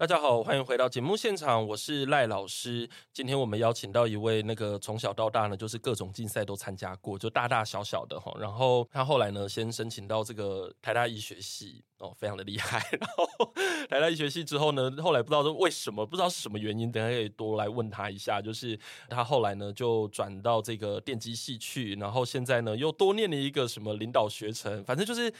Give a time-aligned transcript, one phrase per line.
[0.00, 2.88] 大家好，欢迎回到节目现场，我是赖老师。
[3.12, 8.34] 今天我们邀请到一位那个从小到大呢，就是各种竞赛都参加过，就大大小小的哈。
[8.40, 11.84] 然后他后来呢，先申请到这个台大医学系。
[11.98, 12.78] 哦，非常的厉害。
[12.98, 13.52] 然后
[13.90, 18.40] 台大医学系之后呢，后来不知道是为什么，不知道是什么原因，等下可以多来问他一下。
[18.40, 18.78] 就是
[19.10, 25.30] 他后来呢，就转到这个电机系去，然后现在呢，又多念了一个什么领导学程，反正就是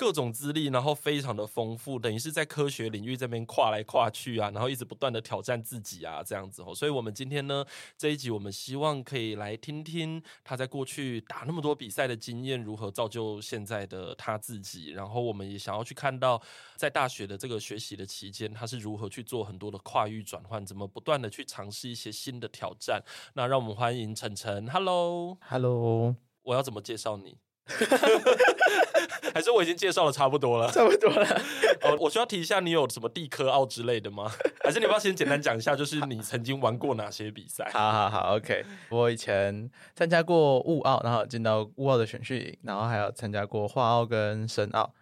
[0.00, 6.74] 各种资历，然后非常的丰富，等于是在科学领域这边跨来跨去啊，然后一直不断的挑战自己啊，这样子哦。
[6.74, 7.64] 所以我们今天呢，
[7.96, 14.90] 这一集我们希望可以来听听他在过去打那么多比赛的经验，如何造就现在的他自己。
[14.90, 16.10] 然后我们也想要去看。
[16.10, 16.42] 看到
[16.74, 23.00] 在大学的这个学习的期间，他是如何去做很多的跨域转换，怎么不断的去尝试一些新的挑战。
[23.34, 27.36] 那让我们欢迎晨晨，Hello，Hello，我要怎么介绍你？
[29.32, 30.70] 还是我已经介绍的差不多了？
[30.72, 31.42] 差不多了。
[31.82, 34.30] 哦，我需要提一下，你有什么地科奥之类的吗？
[34.64, 37.70] 还是你要不要先简单讲一下，就是你曾经玩过哪些比赛？
[37.72, 38.64] 好好好，OK。
[38.88, 44.92] 我以前参加过物奥，然后进到物奥的选训营，然后还有参加过画奥跟深奥。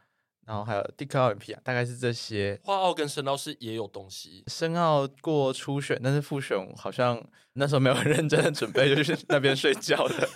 [0.46, 2.58] 然后还有地科奥林匹亚，大概是这些。
[2.64, 4.42] 画奥跟深奥是也有东西。
[4.46, 7.22] 深奥过初选，但是复选好像
[7.52, 10.26] 那时候没有很认真的准备，就是那边睡觉的。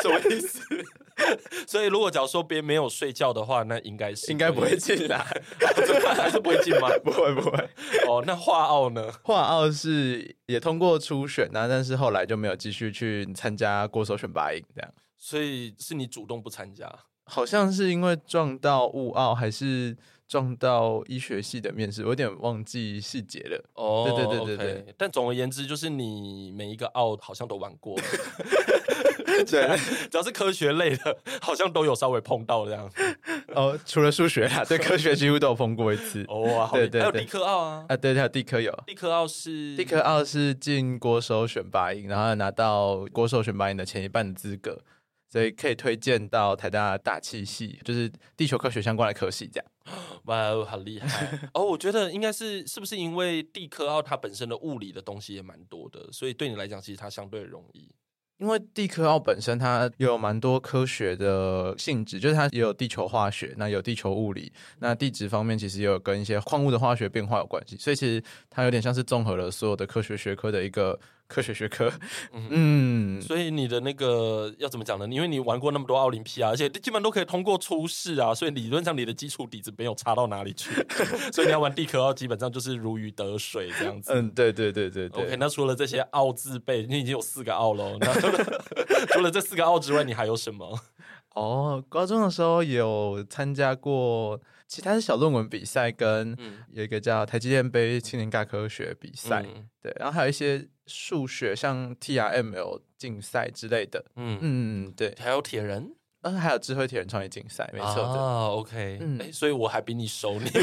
[0.00, 0.62] 什么意思？
[1.66, 5.18] 所以如果假如说别人没有睡觉的话，那应该是应该不会进来，
[6.16, 6.88] 还是不会进吗？
[7.04, 7.58] 不会不会。
[8.08, 9.12] 哦，那化奥呢？
[9.22, 14.90] 化奥是也通过初选啊，但是后来就没有继续去参加国手选拔营这样。
[15.16, 16.90] 所以是你主动不参加？
[17.24, 19.94] 好像是因为撞到物奥，还是
[20.26, 23.62] 撞到医学系的面试，我有点忘记细节了。
[23.74, 24.82] 哦，对对对对对。
[24.82, 24.94] Okay.
[24.96, 27.98] 但总而言之，就是你每一个奥好像都玩过。
[29.44, 29.76] 对，
[30.10, 32.90] 只要是科学类的，好像都有稍微碰到这样。
[33.54, 36.24] 哦，除了数学啊， 对，科学几乎都有碰过一次。
[36.28, 37.86] 哦，好对，对对，还有地科奥啊。
[37.88, 38.72] 啊，对，还有地科有。
[38.86, 44.80] 地科奥是地科奥是进国手选拔营，然后拿到国手选拔营的前一半的资格。
[45.30, 49.66] 所以可以推荐到台大大气系，就是地球科学相关的科系，这样。
[50.24, 51.38] 哇，好厉害！
[51.52, 57.90] 哦，我觉得应该是是不是因为地科奥它本身的物理的东西也蛮多的，所以对你来讲其实它相对容易。
[58.38, 70.98] 因为地科奥本身它有蛮多科学的性质，就是它也有地球化学，那有地球物理，那地质方面其实也有跟一些矿物的化学变化有关系，所以其实它有点像是综合了所有的科学学科的一个。
[71.28, 71.92] 科学学科，
[72.32, 75.06] 嗯，嗯，所以你的那个要怎么讲呢？
[75.08, 80.70] 因为你玩过那么多奥林匹亚，而且基本上都可以通过初试啊，所以理论上你的基础底子没有差到哪里去，
[81.30, 84.10] 所以你要玩地科奥，基本上就是如鱼得水这样子。
[84.14, 85.24] 嗯，对对对对对。
[85.24, 87.98] OK，那除了这些奥字辈，你已经有四个奥喽。
[88.00, 88.12] 那
[89.08, 90.80] 除了这四个奥之外，你还有什么？
[91.34, 96.36] 哦，高中的时候有参加过其他的小论文比赛，跟
[96.70, 104.38] 有一个叫台积电杯青年大科学比赛，嗯、对，然后还有一些数学像 TRML 竞赛之类的，嗯。
[104.42, 105.90] 嗯，对，还有铁人，
[106.20, 110.50] 嗯，还有智慧铁人创业竞赛，没错的，啊，OK，嗯，欸，所以我还比你熟，你。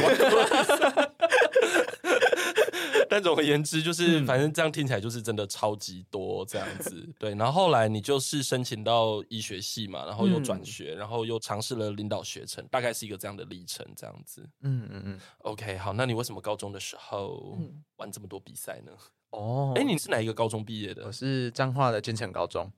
[3.16, 7.34] 但总而言之，就是反正这样听起来就是真的超级多这样子，对。
[7.36, 14.42] 然后后来你就是申请到医学系嘛，然后又转学，然后又尝试了领导学程，大概是一个这样的历程，这样子。
[14.64, 15.20] 嗯嗯嗯。
[15.38, 17.58] OK，好，那你为什么高中的时候
[17.96, 18.92] 玩这么多比赛呢？
[19.30, 21.06] 哦，哎，你是哪一个高中毕业的？
[21.06, 22.70] 我是彰化的坚强高中。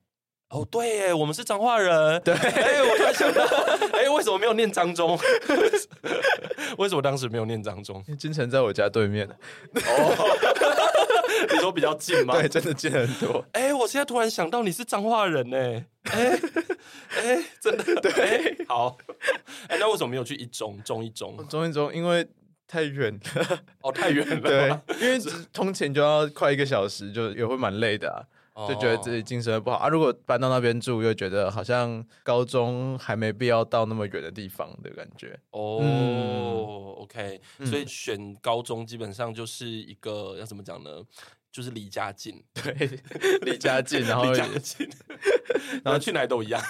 [0.49, 1.93] 哦，对耶，我们是彰化人。
[2.23, 3.43] 对，哎，我突然想到，
[3.91, 5.19] 哎，为什么没有念彰中？
[6.77, 8.01] 为什么当时没有念彰中？
[8.17, 9.27] 金城在我家对面。
[9.27, 10.37] 哦，
[11.51, 12.33] 你说比较近吗？
[12.39, 13.43] 对，真的近很多。
[13.51, 15.57] 哎，我现在突然想到，你是彰化人呢。
[16.03, 16.39] 哎，
[17.09, 18.65] 哎，真的对。
[18.69, 18.97] 好，
[19.67, 20.81] 哎，那为什么没有去一中？
[20.83, 22.25] 中一中，中一中，因为
[22.65, 23.59] 太远了。
[23.81, 24.39] 哦，太远了。
[24.39, 24.69] 对，
[25.01, 25.19] 因为
[25.51, 28.23] 通勤就要快一个小时，就也会蛮累的啊。
[28.67, 29.87] 就觉得自己精神不好啊！
[29.87, 35.37] 如果搬到那边住，又觉得好像高中还没必要到那么远的地方的感觉。
[35.51, 40.89] 哦、嗯、，OK，所以选高中基本上就是一个要怎么讲呢？
[41.51, 42.99] 就是离家近，对，
[43.41, 44.87] 离家近， 然后离家近，
[45.83, 46.61] 然后去哪里都一样。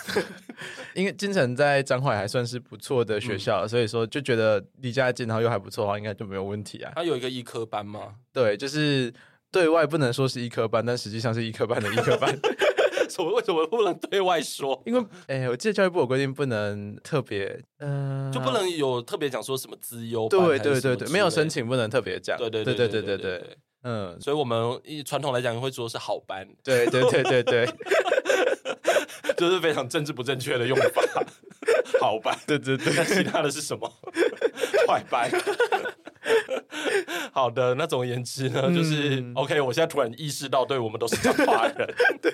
[0.94, 6.92] 因为金城在彰化还算是不错的学校，嗯、所以说就觉得离家近，然后又还不错的话，应该就没有问题啊。
[6.96, 8.16] 他有一个医科班吗？
[8.34, 9.14] 对，就是。
[9.52, 12.38] 对外不能说是医科班，但实际上是医科班的医科班。
[13.10, 13.34] 什么？
[13.34, 14.82] 为什么不能对外说？
[14.86, 20.28] 因为，哎，我记得教育部有规定，不能特别，嗯、呃，就不能有特别讲说什么资优。
[20.28, 22.38] 对对对对，没有申请不能特别讲。
[22.38, 23.58] 对对对对对对对。
[23.84, 27.66] 嗯，所以我们一传统来讲会说是好班，对对对对对，
[29.38, 31.02] 就是非常政治不正确的用法，
[32.02, 33.90] 好班，对对对，那其他的是什么？
[34.86, 35.32] 坏班。
[37.32, 39.62] 好的，那总而言之呢，就是、嗯、OK。
[39.62, 42.32] 我现在突然意识到，对我们都是彰化人， 对。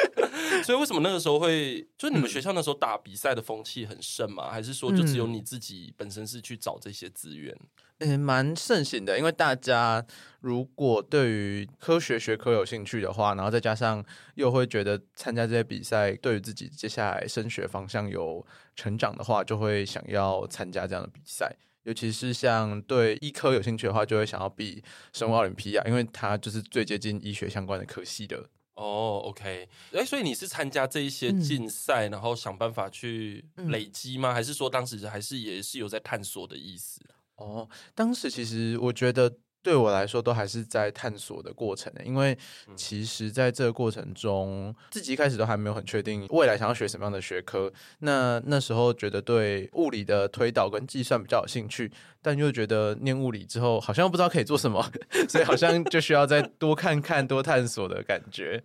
[0.62, 4.50] 所以为什么那个时候会，就你们学校那时候打比赛的风气很盛吗？
[4.50, 7.56] 还是说就只有你自己本身是去找这些资源？
[7.98, 9.18] 嗯，蛮盛行的。
[9.18, 10.04] 因为大家
[10.40, 18.44] 如果对于科学学科有兴趣的话，然后再加上又会觉得参加这些比赛对于自己接下来升学方向有
[18.74, 21.54] 成长的话，就会想要参加这样的比赛。
[21.86, 28.50] 尤其是像对医科有兴趣的话，就会想要比生物奥林匹亚，因为它就是最接近医学相关的科系的。
[28.74, 34.32] 哦，OK，哎，所以你是参加这一些竞赛，嗯、然后想办法去累积吗？
[34.32, 37.00] 嗯、还是说当时还是也是有在探索的意思？
[37.36, 39.38] 哦，当时其实我觉得。
[39.66, 42.38] 对我来说，都还是在探索的过程，因为
[42.76, 47.72] 其实在这个过程中，自己一开始都还没有很确定未来想要学什么样的学科。
[47.98, 51.90] 那那时候觉得对物理的推导跟计算比较有兴趣，
[52.22, 54.88] 但又觉得念物理之后好像又不知道可以做什么，
[55.28, 58.62] 所以好像就需要再多看看、多探索的感觉。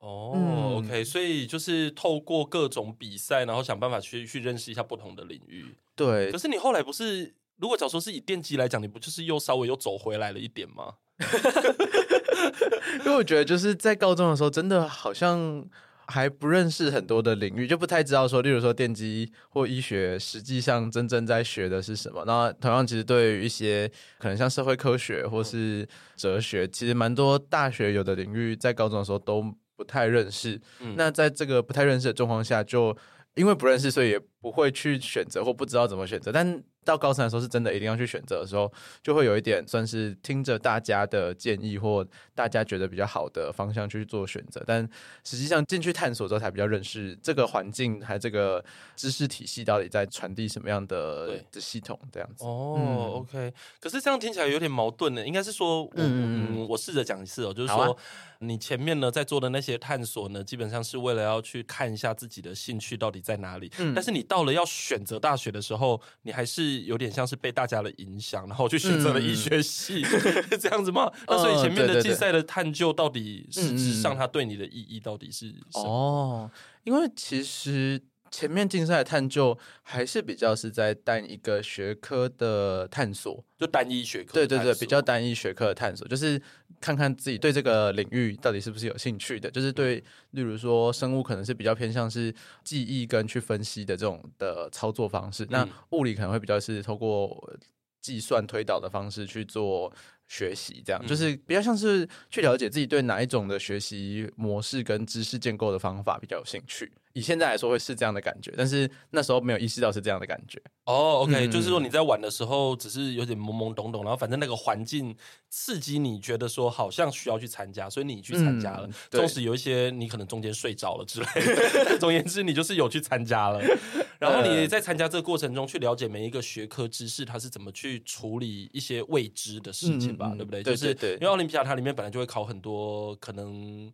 [0.00, 5.76] 哦、嗯、OK，所以就是透过各种比赛，然后想办法去去认识一下不同的领域。
[5.94, 7.34] 对，可是你后来不是？
[7.60, 10.94] 如果假如说是以电机来讲，你不就是又稍微又走回来了一点吗？
[13.04, 15.62] 因为我觉得就是在高中的时候，真的好像
[16.06, 22.24] 还不认识很多的领域，就不太知道说，例如说电机或医学，实际上真正在学的是什么。
[22.26, 23.86] 那同样，其实对于一些
[24.18, 25.86] 可能像社会科学或是
[26.16, 29.44] 哲学，其实蛮多大学有的领域，在高中的时候都
[29.76, 30.58] 不太认识。
[30.80, 32.96] 嗯、那在这个不太认识的状况下，就
[33.34, 36.64] 因为不认识，所以也不会去选择或不知道怎么选择，但。
[36.84, 38.72] 到高三的时候，是真的一定要去选择的时候，
[39.02, 44.62] 就会有一点算是听着大家的建议或大家觉得比较好的方向去做选择。
[44.66, 44.88] 但
[45.22, 48.64] 实际上进去探索之后，才比较认识这个环境，还有这个
[48.96, 52.44] 知识体系到底在传递什么样的的系统这样子。
[52.46, 53.52] 哦、嗯 oh，OK。
[53.78, 55.26] 可是这样听起来有点矛盾呢。
[55.26, 57.96] 应该是说，嗯嗯，我试着讲一次哦，就是说，啊、
[58.38, 63.70] 你前面呢在做的那些探索呢，基本上是为了要去看一下自己的兴趣到底在哪里。
[63.78, 66.69] 嗯、但是你到了要选择大学的时候，你还是。
[66.78, 71.10] 有点像是被大家的影响，然后去选择了医学系，嗯、 这样子吗？
[71.26, 75.84] 那所以前面的竞赛的探究，到底实质上它对你的意义到底是什么？
[75.84, 76.50] 哦，
[76.84, 78.00] 因为其实
[78.30, 84.34] 前面竞赛的探究还是比较是在单一个学科的探索，就单一学科。
[84.34, 86.40] 对对对，比较单一学科的探索，就是
[86.80, 89.50] 看看自己对这个领域到底是不是有兴趣的。
[89.50, 97.52] 就是对，例如说生物可能是比较偏向是记忆跟去分析的这种的操作方式，嗯、那物理可能会比较是透过
[98.00, 99.92] 计算推导的方式去做。
[100.32, 106.92] 学习这样就是比较像是去了解自己对哪一种的学习模式跟知识建构的方法比较有兴趣。
[107.12, 110.60] 以现在来说会是这样的感觉，但是那时候没有意识到是这样的感觉。
[110.84, 115.16] 哦，OK，嗯，就是说你在玩的时候只是有点懵懵懂懂，然后反正那个环境
[115.48, 118.88] 刺激你觉得说好像需要去参加，所以你去参加了。
[119.10, 121.26] 纵使有一些你可能中间睡着了之类
[121.98, 123.60] 总言之你就是有去参加了。
[124.20, 130.62] 然后你在参加这个过程中去了解每一个学科知识，它是怎么去处理一些未知的事情吧，嗯、对不对？
[130.62, 133.90] 对对对，就是因为奥林匹亚它里面本来就会考很多可能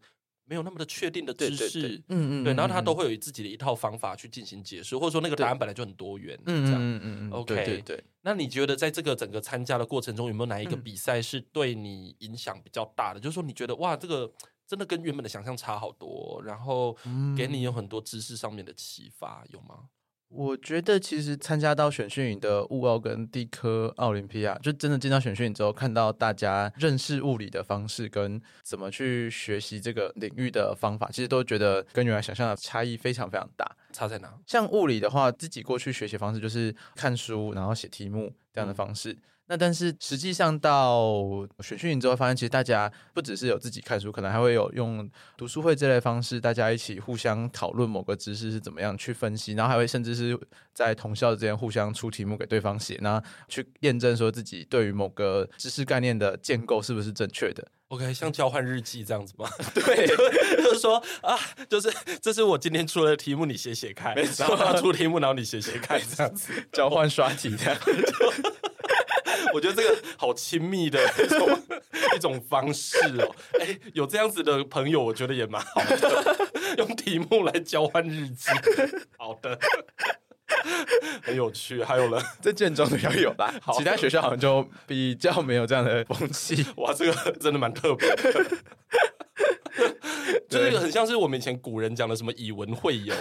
[0.49, 8.05] 没有那么的确定的知识，嗯嗯，对，然后他都会有自己的一套方法去进行解释，或者说那个答案本来就很多元，嗯嗯嗯 OK，对对对。
[8.23, 13.21] 那你觉得在这个整个参加的过程中，有没有哪一个比赛是对你影响比较大的？
[13.21, 14.33] 就是说你觉得哇，这个
[14.67, 16.97] 真的跟原本的想象差好多，然后
[17.37, 19.89] 给你有很多知识上面的启发，有吗？
[20.37, 33.67] 我觉得其实参加到选训营的物奥跟地科奥林匹亚，就真的进到选训营之后，看到大家认识物理的方式跟怎么去学习这个领域的方法，其实都觉得跟原来想象的差异非常非常大。
[33.93, 34.31] 差在哪？
[34.47, 39.13] 像物理的话，自己过去学习方式就是看书，然后写题目这样的方式。
[39.13, 41.23] 嗯那但是实际上到
[41.61, 50.39] 选训营之后，发现其实大家不只是有自己看书，可能还会有用读书会这类方式，大家一起互相讨论某个知识是怎么样去分析，然后还会甚至是
[50.75, 57.67] 在同校之间互相出题目给对方写，然后去验证说自己对于某个知识概念的建构是不是正确的。
[57.89, 59.49] OK，像交换日记这样子吗？
[59.73, 60.09] 对，
[60.61, 61.39] 就是说啊，
[61.69, 61.89] 就是
[62.21, 67.79] 这是我今天出的题目，你写写看，没错，然后他出题目，然后你写写看，这样子 交换刷题这样。
[69.57, 71.63] 我觉得这个好亲密的一种
[72.15, 76.37] 一种方式哦，哎，有这样子的朋友，我觉得也蛮好的，
[76.77, 78.51] 用题目来交换日记。
[79.17, 79.59] 好的，
[81.23, 81.83] 很有趣。
[81.83, 86.67] 还有了，在建中的要有吧，其他学校好像就比较没有这样的风气。
[86.77, 88.45] 哇，这个真的蛮特别的，
[90.51, 93.15] 就是很像是我们以前古人讲的什么以文会友，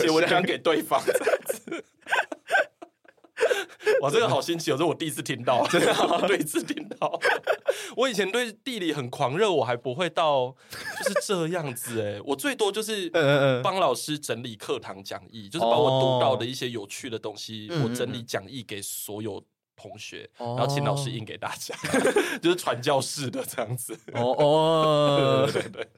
[0.00, 1.84] 写文章给对方这样子。
[4.02, 4.76] 哇，这个好新奇哦！
[4.76, 7.18] 这是我第一次听到， 真的第一次听到。
[7.96, 10.54] 我以前对地理很狂热，我还不会到
[10.98, 12.20] 就是这样子哎。
[12.24, 13.10] 我最多就是
[13.62, 19.42] 帮老师整理课堂讲义，就是把我读到的一些有趣的东西，我整理讲义给所有
[19.76, 21.74] 同学，然后请老师印给大家，
[22.42, 23.98] 就是传教士的这样子。
[24.12, 25.88] 哦哦， 对对对。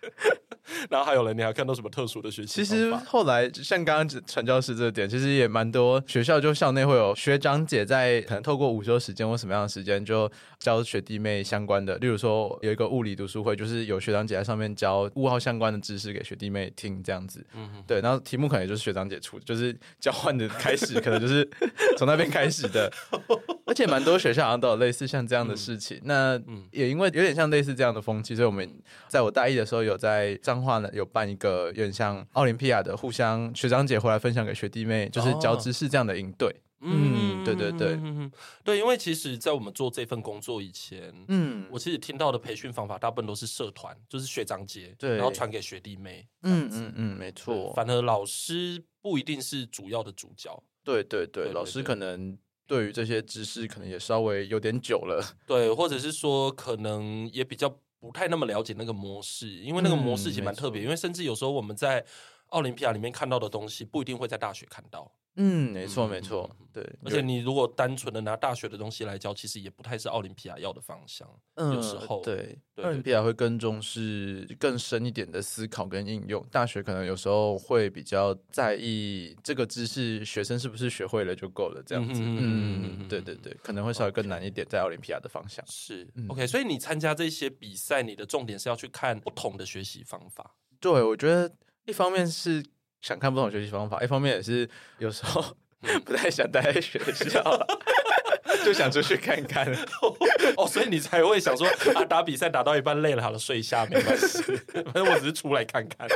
[0.89, 2.47] 然后还有人，你还看到什么特殊的学习？
[2.47, 11.97] 其实后来像刚刚传教士这个点，其实也蛮多学校就校内会有学长姐在可能透过午休时间或什么样的时间，就教学弟妹相关的。
[11.99, 17.45] 例如说有一个物理读书会，就是有学长姐在上面教物号相关的知识给学弟妹听，这样子。
[17.55, 18.01] 嗯，对。
[18.01, 21.49] 然后题目可能也就是学长姐出，就是交换的开始，可能就是
[21.99, 22.93] 从那边开始的。
[23.65, 25.97] 而且蛮多学校好像都有类似像这样的事情。
[25.99, 26.41] 嗯、那
[26.71, 28.69] 也因为有点像类似这样的风气，所以我们
[29.09, 36.49] 在我大一的时候有在彰化呢有办一个有点像奥林匹亚的互相学长姐回来分享给学弟妹，就是教知识这样的应对。
[36.49, 37.97] 哦、嗯，对对对，
[38.65, 46.27] 对，因为其实，在我们做这份工作以前，嗯，我其实听到的培训方法大部分都是社团，就是学长姐，对，然后传给学弟妹。
[46.43, 47.73] 嗯嗯嗯，没错。
[47.73, 50.63] 反而老师不一定是主要的主角。
[50.83, 52.37] 对对对，对对对，老师可能。
[52.65, 57.69] 对于这些知识，可能也稍微有点久了，对，或者是说，可能也比较
[58.03, 62.05] 不太那么了解那个模式，因为那个模式其实蛮特别，嗯、因为甚至有时候我们在
[62.49, 65.09] 奥林匹亚里面看到的东西，不一定会在大学看到。
[65.37, 66.87] 嗯，没错，没错，对。
[67.05, 71.27] 而且你如果单纯的拿大学的东西来教，其实也不太是奥林匹亚要的方向。
[71.55, 76.45] 嗯，有时候对，奥林匹亚会更重视更深一点的思考跟应用。
[76.51, 82.21] 大学可能有时候会比较在意这个知识学生是不是学会了就够了这样子。
[82.23, 85.65] 嗯，对对对，可能会稍微更难一点，在奥林匹亚的方向。
[85.67, 86.47] 是，OK。
[86.47, 90.55] 所以你参加这些比赛，你的重点是要去看不同的学习方法。
[90.79, 91.51] 对，我觉得
[91.87, 92.63] 一方面是。
[93.03, 94.69] 想看不同学习方法，一方面也是
[94.99, 95.45] 有时候
[96.07, 97.43] 不太想待在学校，
[98.65, 99.67] 就想出去看看。
[100.57, 104.41] 哦，所以你才会想说啊，打比赛打到一半累了，好了，睡一下没关系，
[104.73, 106.09] 反正我只是出来看看。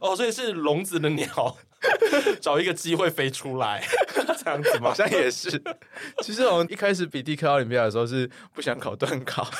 [0.00, 1.56] 哦，所以是笼子的鸟，
[2.40, 3.84] 找一个机会飞出来，
[4.38, 4.90] 这样子吗？
[4.90, 5.60] 好像也是。
[6.22, 9.50] 其实我们一开始比地科奥林匹亚的时候是不想考段考，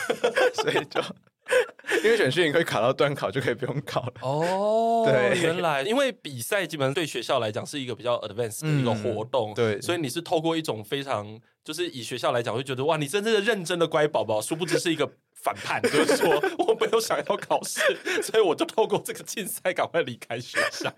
[0.55, 1.03] 所以就。
[2.03, 4.13] 因为选训你可以考到段考，就可以不用考了。
[4.23, 17.81] 哦， 对，原来因为比赛基本上对学校来讲是一个比较 advanced 的一个活动，嗯、对，所以你是透过一种非常，就是以学校来讲会觉得哇，你真正的认真的乖宝宝，殊不知是一个反叛，就是说我没有想要考试，
[18.23, 20.91] 所以我就透过这个竞赛赶快离开学校。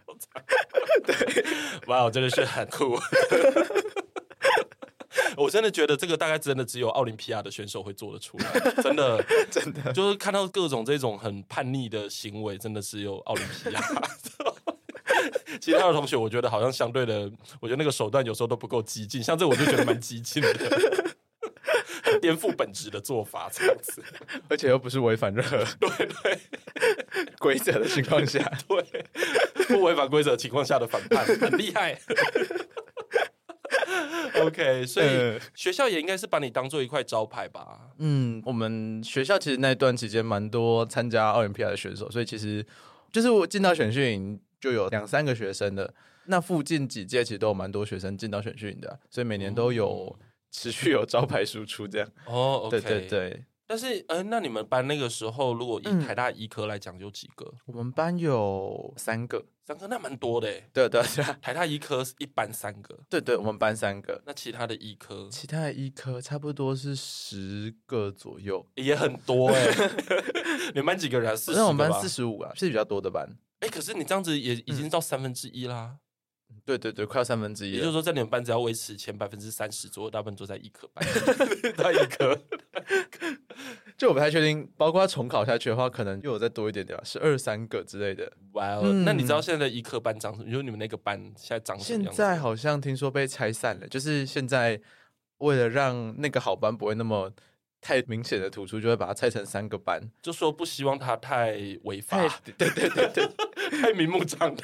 [1.04, 1.44] 对，
[1.88, 2.96] 哇，我真的是很酷。
[5.36, 9.92] 我真的觉得这个大概真的只有奥林匹亚的选手会做得出来， 真的，真的。
[9.92, 13.80] 就是看到各种这种很叛逆的行为，真的只有奥林匹亚。
[15.60, 17.30] 其他的同学，我觉得好像相对的，
[17.60, 21.08] 我觉得那个手段有时候都不够激进，像这我就觉得蛮激进的，
[22.20, 24.02] 颠覆本质的做法这样子，
[24.48, 26.38] 而且又不是违反任何对对。
[27.38, 29.04] 规则的情况下，对。
[29.68, 31.98] 不违反规则情况下的反叛，很厉害。
[34.42, 37.90] OK，所以学校也应该是把你当做一块招牌吧？
[37.98, 42.64] 嗯，我们学校其实那段期间蛮多参加奥林匹亚的选手，所以其实
[43.12, 45.94] 就是我进到选训营就有两三个学生的。
[46.26, 50.18] 那附近几届其实都有蛮多学生进到选训营的，啊，所以每年都有
[50.50, 52.08] 持续有招牌输出这样。
[52.26, 53.44] 哦对对对。
[53.66, 57.52] 但是，呃，那你们班那个时候，如果以台大医科来讲，有几个？
[57.66, 60.46] 我们班有三个，三个那蛮多的。
[60.72, 62.96] 对对对，台大医科一班三个。
[63.10, 64.22] 对对，我们班三个。
[64.24, 65.28] 那其他的医科？
[65.32, 69.66] 其他的医科差不多是十个左右，也很多哎。
[70.72, 71.36] 你们班几个人？
[71.36, 71.58] 四十？
[71.58, 73.28] 那我们班四十五啊，是比较多的班。
[73.60, 75.96] 哎，可是你这样子也已经到三分之一啦。
[76.66, 77.72] 对对对，快要三分之一。
[77.72, 81.06] 也就是说，在你们班只要维持前百分之三十左右，大部分都在一科班。
[81.78, 82.36] 在一科，
[83.96, 88.30] 就我不太确定，包括重考下去的话，可能又有再多一点点，是二三个之类的。
[88.52, 90.50] 哇哦，那你知道现在的一科班长什么？
[90.50, 92.12] 就是你们那个班现在长什么样？
[92.12, 94.80] 现在好像听说被拆散了，就是现在
[95.38, 97.32] 为了让那个好班不会那么
[97.86, 101.52] 太明显的突出，就会把它拆成三个班，就说不希望它太
[101.84, 102.18] 违法。
[102.56, 103.28] 对对对对，
[103.80, 104.56] 太明目张胆。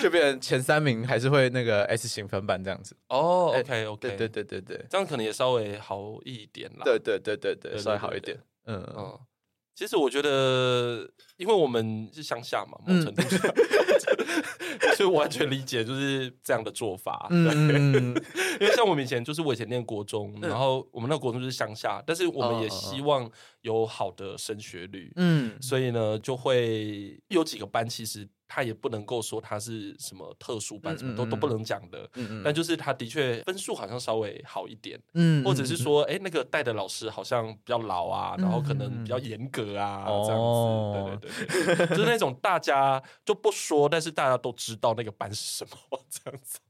[0.00, 6.82] 就变成前三名还是会那个 S 型分班这样子哦，OK OK，对对对对对，这样可能也稍微好一点啦。
[6.84, 8.38] 对对对对对，稍微好一点。
[8.66, 9.18] 嗯嗯，
[9.82, 11.04] 其实我觉得，
[11.38, 17.26] 因为我们是乡下嘛，某程度上，嗯、所以我完全理解就是这样的做法。
[17.28, 18.14] 对，嗯、
[18.62, 23.28] 因为像我们以前，就是我以前念国中，嗯、然后我们那个国中就是乡下，但是我们也希望
[23.62, 28.28] 有好的升学率，嗯，所以呢，就会有几个班其实。
[28.54, 32.06] 他也不能够说他是什么特殊班，什么都都不能讲的。
[32.16, 32.42] 嗯嗯。
[32.44, 35.00] 但就是他的确分数好像稍微好一点。
[35.14, 35.42] 嗯。
[35.42, 41.28] 或者是说，哎，那个带的老师好像比较老啊，然后可能比较严格啊，这样子。
[41.48, 41.96] 对对对。
[41.96, 46.60] 就是那种大家就不说，但是大家都知道那个班是什么 这样子。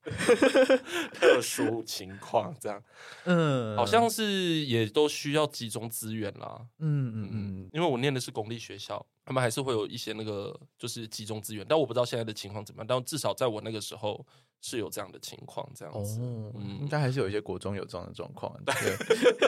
[1.15, 2.81] 特殊情况这样。
[3.25, 3.77] 嗯。
[3.77, 6.65] 好像是也都需要集中资源啦。
[6.79, 7.71] 嗯嗯嗯。
[7.73, 9.05] 因为我念的是公立学校。
[9.25, 12.87] 他们还是会有一些那个，就是集中资源，但我不知道现在的情况怎么样。
[12.87, 14.23] 但至少在我那个时候
[14.61, 16.21] 是有这样的情况，这样子。
[16.21, 18.55] 哦、嗯，应该还是有一些国中有这样的状况。
[18.63, 18.75] 对，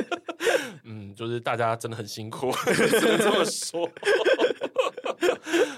[0.85, 3.87] 嗯，就是大家真的很辛苦， 只能这么说。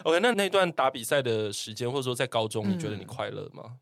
[0.04, 3.62] OK，那那段打比赛的时间，或者说在高中，你觉得你快乐吗？
[3.66, 3.78] 嗯、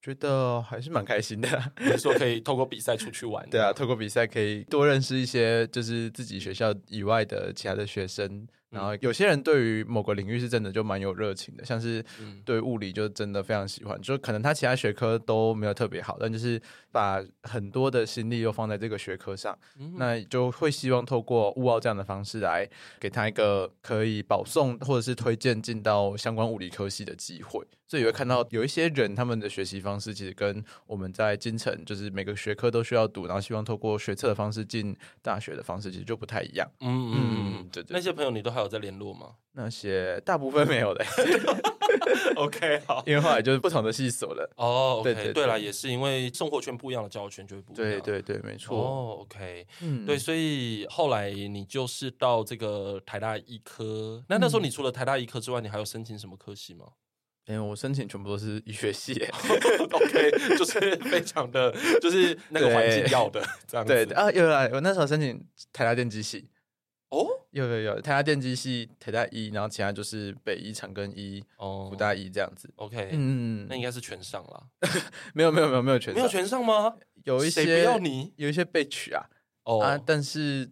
[0.00, 1.48] 觉得还是蛮开心的。
[1.78, 3.46] 你说可以透过比赛出去玩？
[3.50, 8.48] 对啊，透过比赛可以多认识一些，就是自己学校以外的其他的学生。
[8.70, 12.04] 然后有些人对于某个领域是真的就蛮有热情的，像是
[12.44, 16.60] 对物理就真的非常喜欢，就可能他其他学科都没有特别好，但就是
[16.92, 19.58] 把很多的心力又放在这个学科上，
[19.96, 22.68] 那就会希望透过物奥这样的方式来
[23.00, 27.66] 给他一个可以保送或者是推荐进到相关物理科系的机会。
[27.90, 36.70] 所以也会看到有一些人他们的学习方式其实跟我们在京城就是每个学科都需要读，然后希望透过学测的方式进大学的方式其实就不太一样。
[36.80, 37.14] 嗯嗯
[37.60, 37.94] 嗯，对对。
[37.94, 39.36] 那些朋友你都还有在联络吗？
[39.52, 41.04] 那些大部分没有的。
[42.36, 44.48] OK， 好，因为后来就是不同的系所了。
[44.56, 47.90] 哦，oh, okay, 对对对，对了，也是因为生活圈不一样的交友圈就会不一样。
[47.90, 48.76] 对对对，没错。
[48.76, 54.22] 哦、oh,，OK，嗯，对，所以后来你就是到这个台大医科。
[54.28, 56.86] 那那时候你除了台大医科之外，你还有申请什么科系吗？
[57.46, 59.14] 因为、欸、我申请全部都是医学系，
[59.90, 63.92] OK，就是非常的，就是那个环境要的这样子。
[63.92, 66.48] 对啊，有啊，我那时候申请台大电机系。
[67.10, 72.70] 哦，有有有，台大电机系、台大一，然后其他就是北一、长庚一、哦，辅大一这样子。
[72.76, 74.66] OK，嗯，那应该是全上了。
[75.32, 76.94] 没有没有没有没有全上，没有全上吗？
[77.24, 78.32] 有一些谁不要你？
[78.36, 79.24] 有一些被取啊。
[79.64, 80.70] 哦啊，但是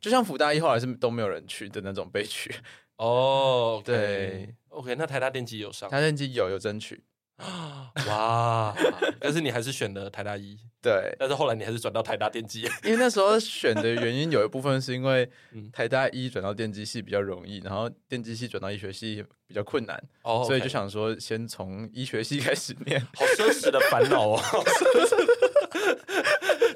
[0.00, 2.54] 就像辅大一后来是都没有人去的那种被取。
[2.96, 7.02] 哦，对，OK，那台大电机有上，台大电机有有争取。
[8.08, 8.74] 哇！
[9.20, 11.14] 但是你还是选了台大医， 对。
[11.18, 15.28] 但是后来你还是转到台大电机， 因为那时候选的原因有一部分是因为
[15.72, 23.00] 台大医转到电机系比较容易，然后电机系转到医学系比较困难，哦，所以就想说先从医学系开始念。
[23.14, 24.40] 好奢侈的烦恼哦。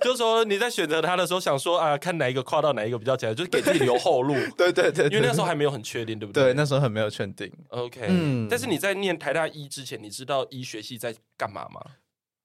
[0.05, 4.35] 就是说你在选择他的时候，想说啊，看哪一个跨到哪一个比较强，就是给自己留后路。
[4.57, 6.45] 对对对，因为那时候还没有很确定，对不对？
[6.45, 7.51] 对，那时候很没有确定。
[7.69, 8.47] OK，嗯。
[8.51, 11.81] 但是你在念台大医之前，你知道医学系在干嘛吗？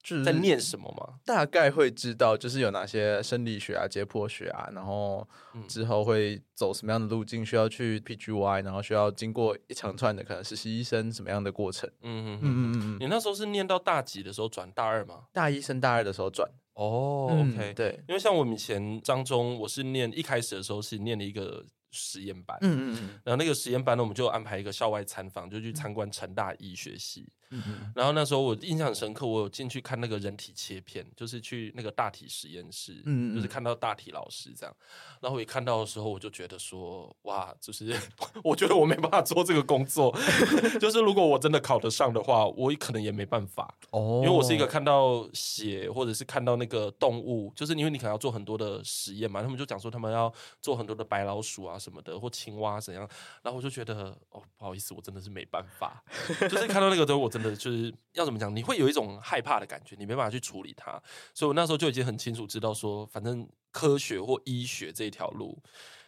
[0.02, 1.15] 就是在念什么吗？
[1.26, 5.28] 大概会知道，就是有哪些生理学啊、解剖学啊，然后
[5.67, 11.88] 之后会走什么样的路径，需要去 PGY，然后需要经过一长串的可能实习医生什么样的过程。
[12.02, 12.98] 嗯嗯嗯嗯嗯。
[13.02, 15.26] 你那时候是念到大几的时候转大二吗？
[15.34, 16.50] 大一升大二的时候转。
[16.73, 27.27] 哦、嗯、对，因为像我们以前张中，我是念一开始的时候是念了一个实验班，嗯嗯嗯，然后那个实验班呢，我们就安排一个校外参访，就去参观成大医学系。
[27.51, 34.75] 嗯嗯，然后那时候我印象很深刻，我有进去看那个人体切片，就是去那个大体实验室，嗯，就是看到大体老师这样。
[35.19, 37.93] 然后我一看到的时候，我就觉得说，哇，就是
[38.43, 40.15] 我觉得我没办法做这个工作，
[40.79, 50.31] 就是如果我真的考得上的话，我可能也没办法哦，因为我是一个看到血或者是看到那个动物，就是因为你可能要做很多的实验嘛，他们就讲说他们要
[50.62, 53.09] 做很多的白老鼠啊什么的，或青蛙怎样，
[53.41, 56.03] 然后我就觉得哦，不好意思，我真的是没办法，
[56.41, 57.38] 就是看到那个时候我真。
[57.56, 58.56] 就是要怎么讲？
[58.56, 61.02] 你会有一种害怕的感觉，你没办法去处理它。
[61.34, 65.62] 所以我那时候就已经很清楚知道说，反正科学或医学这一条路，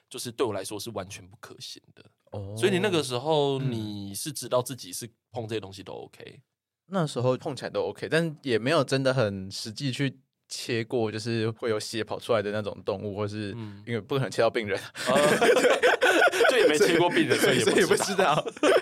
[0.10, 2.04] 就是对我来说是完全不可行的。
[2.32, 6.41] 哦，所以你那个时候你是知道自己是碰这些东西都 OK，
[6.88, 13.52] 那时候碰起来都 OK，但也没有真的很实际去切过，就是会有血跑出来的那种动物，或是
[13.86, 14.80] 因为不可能切到病人，
[16.50, 18.44] 就也没切过病人，所以也不知道。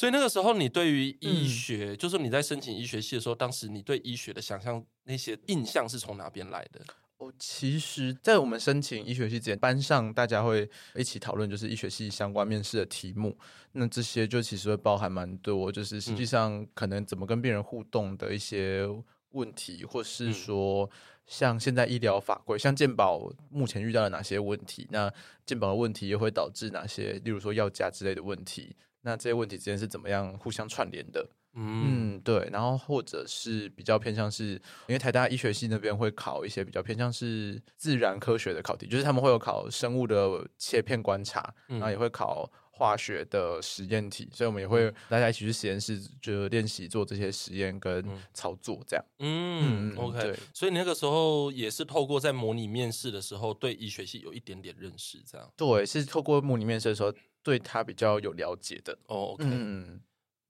[0.00, 6.80] 所以那个时候，你对于医学，嗯、就是你在申请医学系的时候，当时你对医学的想象，那些印象是从哪边来的？
[7.18, 13.38] 哦，其实，在我们申请医学系之前，班上大家会一起讨论，就是医学系相关面试的题目。
[13.72, 18.86] 那这些就其实会包含蛮多，就是实际上可能怎么跟病人互动的一些
[19.32, 20.88] 问题，或是说
[21.26, 24.88] 像现在医疗法规，像健保目前遇到了哪些问题？
[24.90, 25.12] 那
[25.44, 27.20] 健保的问题又会导致哪些？
[27.22, 31.28] 例如说药价之类的问题，那这些问题之间是怎么样互相串联的？
[31.54, 32.48] 嗯，嗯，对。
[32.52, 34.52] 然后或者是比较偏向是，
[34.86, 42.50] 因为台大医学系那边会考一些比较偏向是自然科学的考题，就是他们会有考生物的切片观察，然后也会考。
[42.72, 49.04] 化学的实验题，所以我们也会大家一起去实验室，就练习做这些实验跟操作，这样。
[49.18, 50.34] 嗯，嗯，OK。
[50.54, 55.46] 所以你那个时候也是透过在模拟面试的时候，对医学系有一点点认识，这样。
[55.58, 58.98] 对，是透过模拟面试的时候，对他比较有了解的。
[59.06, 59.44] 哦，OK。
[59.46, 60.00] 嗯。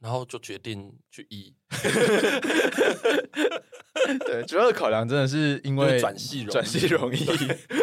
[0.00, 1.54] 然后就决定去医，
[4.24, 7.26] 对，主要的考量真的是因为转系容转系容易。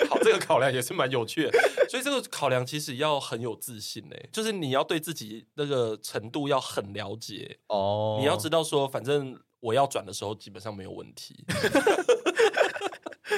[0.10, 1.52] 好，这个考量也是蛮有趣的，
[1.88, 11.46] 所以这个考量其实要很有自信诶，就是你要对自己那个程度要很了解哦，你要知道说，反正我要转的时候基本上没有问题。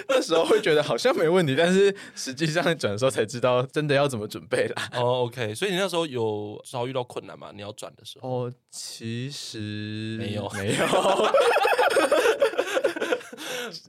[0.11, 4.89] 那时候会觉得好像没问题，但是实际上转的时候才知道真的要怎么准备啦。
[4.93, 7.51] 哦、oh,，OK，所以你那时候有遭遇到困难吗？
[7.53, 8.27] 你要转的时候？
[8.27, 10.85] 哦、oh,，其实没有，没有。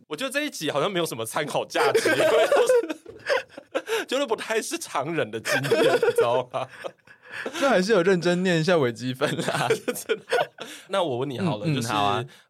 [0.09, 6.69] 我觉得这一集好像没有什么参考价值，因为都是 就是不太是常人的经验，你知道吗？
[7.61, 9.69] 那还是有认真念一下微积分啦。
[10.89, 11.89] 那我问你好了，就是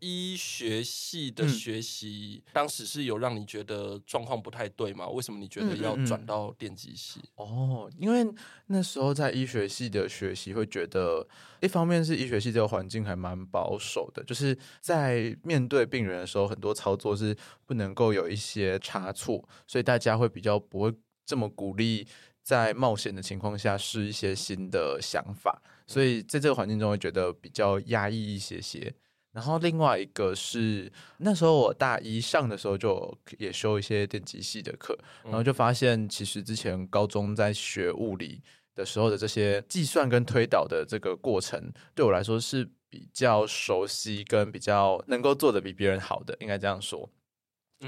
[0.01, 5.07] 医学系的学习、嗯，当时是有让你觉得状况不太对吗？
[5.09, 7.21] 为什么你觉得要转到电机系？
[7.37, 8.27] 哦，因为
[8.66, 11.27] 那时候在医学系的学习，会觉得
[11.61, 20.93] 一方面是医学系这个环境还蛮保守的，就是在面对病人的时候，很多操作是不能够有一些差错，所以大家会比较不会
[21.27, 22.07] 这么鼓励。
[22.50, 28.92] 在冒险的情况下试一些新的想法，所以在这个环境中会觉得比较压抑一些些。
[29.30, 38.42] 然后另外一个是那时候我大一上的时候就也修一些电机系的课，然后就发现其实之前高中在学物理
[38.74, 47.08] 的时候的这些计算跟推导的这个过程，对我来说是比较熟悉跟比较能够做得比别人好的，应该这样说。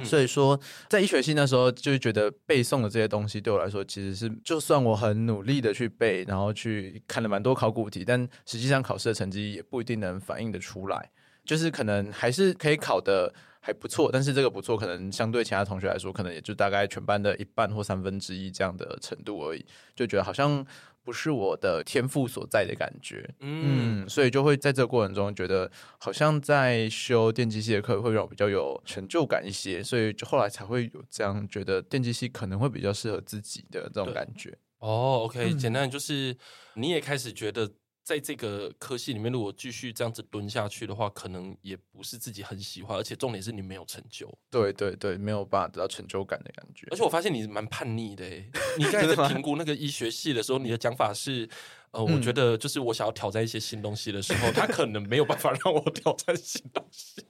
[0.02, 11.10] 所以说，在医学系那时候，就觉得背诵的这些东西对我来说，其实是就算我很努力的去背，然后去看了蛮多考古题，但实际上考试的成绩也不一定能反映得出来。
[11.44, 20.64] 就是可能还是可以考的还不错，但是这个不错，可能相对其他同学来说，可能也就大概全班的一半或三分之一这样的程度而已，就觉得好像。
[21.04, 34.56] 不是我的天赋所在的感觉，嗯，所以就会在这个过程中觉得，好像在修电机系的课会让我比较有成就感一些，所以就后来才会有这样觉得电机系可能会比较适合自己的这种感觉。
[34.78, 36.36] 哦，OK，嗯，简单就是
[36.74, 37.70] 你也开始觉得。
[38.04, 44.28] 在这个科系里面，如果继续这样子蹲下去的话，可能也不是自己很喜欢，而且重点是你没有成就。
[44.50, 46.86] 对对对，没有办法得到成就感的感觉。
[46.90, 51.48] 而且我发现你蛮叛逆的诶，你刚才在评估那个医学系的时候，你的讲法是，
[51.92, 57.24] 呃，我觉得就是我想要挑战一些新东西的时候，他可能没有办法让我挑战新东西。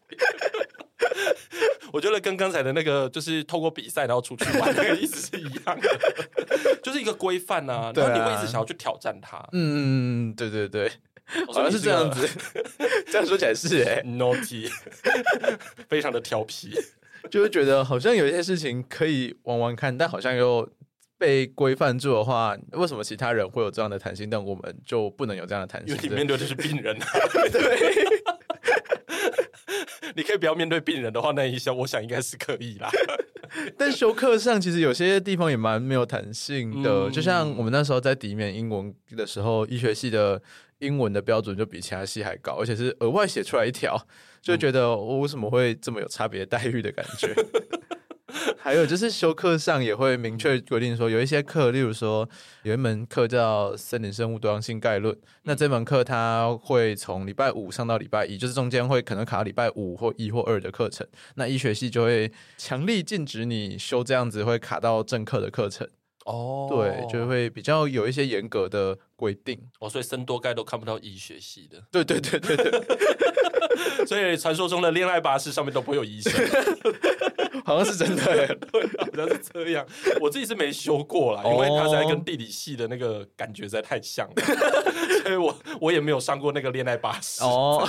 [1.92, 5.88] 我觉得跟刚才的那个就是透过比赛然后出去玩那个意思是一样的，
[6.82, 9.38] 就是一个规范啊，然后你会一直想要去挑战它。
[9.52, 10.90] 嗯嗯，对对对，
[11.46, 12.28] 好像是这样子。
[13.10, 14.70] 这样说起来是哎，naughty，
[15.88, 16.74] 非常的调皮，
[17.30, 20.66] 就会觉得好像有一些事情可以玩玩看，但好像又
[21.18, 25.94] 被规范住的话，为什么其他人会有这样的弹性，但我们就不能有这样的弹性？
[25.94, 27.06] 因为你面对的是病人啊，
[27.52, 28.22] 对。
[30.14, 32.90] 你可以不要面对病人的话，那一下我想应该是可以啦。
[33.76, 40.40] 但修课上其实有些地方也蛮没有弹性的，嗯，就像我们那时候在抵免英文的时候，医学系的
[40.78, 44.06] 英文的标准就比其他系还高，而且是额外写出来一条，
[44.40, 47.28] 就觉得我为什么会这么有差别待遇的感觉。
[48.58, 52.28] 还有就是修课上也会明确规定说，有一些课，例如说
[52.62, 61.06] 有一门课叫《森林生物多样性概论》，那这门课它会从礼拜五上到礼拜一，就是中间会可能卡礼拜五或一或二的课程。
[61.34, 65.88] 那医学系就会强力禁止你修这样子会卡到正课的课程。
[66.24, 69.58] 哦，对，就会比较有一些严格的规定。
[69.80, 71.82] 哦，所以生多盖都看不到医学系的。
[71.90, 72.82] 对对对对对。
[74.06, 76.32] 所以传说中的恋爱巴士上面都不会有医生。
[77.64, 78.24] 好像是真的，
[78.72, 79.86] 对，好像是这样。
[80.20, 84.42] 我自己是没修过啦，因为它在跟地理系的那个感觉实在太像了，
[85.22, 87.42] 所以我我也没有上过那个恋爱巴士。
[87.44, 87.88] 哦，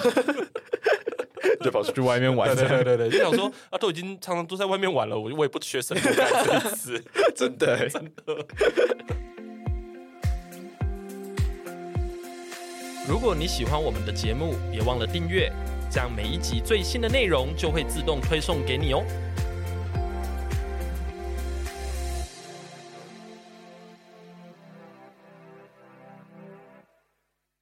[1.62, 2.56] 就跑出去外面玩。
[2.56, 7.04] 对对对对，就想说啊，都已经常常都在外面玩了，我我也不学生多干这次，
[7.36, 8.46] 真的真的。
[13.08, 15.52] 如果你喜欢我们的节目，别忘了订阅。
[15.92, 19.04] 这样每一集最新的内容就会自动推送给你哦。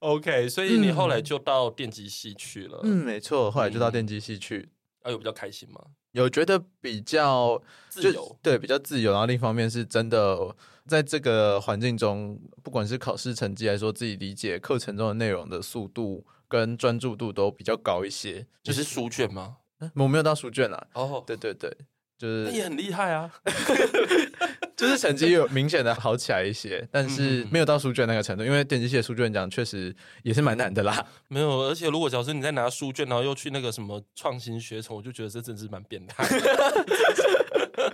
[0.01, 2.79] OK，所以你后来就到电机系去了。
[2.83, 4.69] 嗯，没错，后来就到电机系去。
[5.03, 5.79] 啊，有比较开心吗？
[6.11, 9.11] 有觉得比较自由，对，比较自由。
[9.11, 18.45] 然后另一方面是真的，在这个环境中，不管是考试成绩，还是说自己理解课程中的内容的速度跟专注度都比较高一些。
[18.61, 19.57] 就是书卷吗？
[19.95, 20.87] 我没有到书卷啊。
[20.93, 21.75] 哦，对对对。
[22.17, 23.33] 就是也很厉害啊，
[24.81, 31.05] 就是成绩有明显的好起来一些，但是没有到书卷那个程度，因为电机系的书卷奖确实也是蛮难的啦。
[31.27, 36.25] 没有，而且如果假设你在拿书卷，然后又去那个什么创新学程，我就觉得这真是蛮变态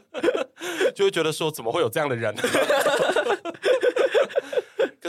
[0.95, 2.33] 就会觉得说怎么会有这样的人？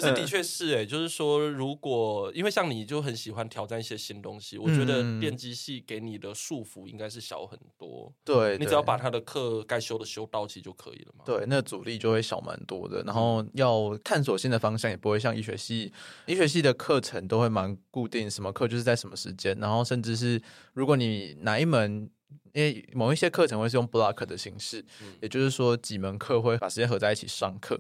[0.01, 8.13] 可是的确是哎、欸，就是说，如果因为像你就很喜欢挑战一些新东西，我觉得电机系给你的束缚应该是小很多。
[8.25, 11.25] 对，你只要把他的课该修的修到齐就可以了嘛。
[11.25, 13.03] 对，那阻力就会小蛮多的。
[13.03, 15.93] 然后要探索新的方向，也不会像医学系，
[16.27, 19.57] 医学系的课程都会蛮固定，什么课就是在什么时间。
[19.59, 20.41] 然后甚至是
[20.75, 22.11] 如果你哪一门。
[22.53, 27.79] 因为某一些课程会是用 block 的形式，嗯、也就是说几门课会把时间合在一起上课。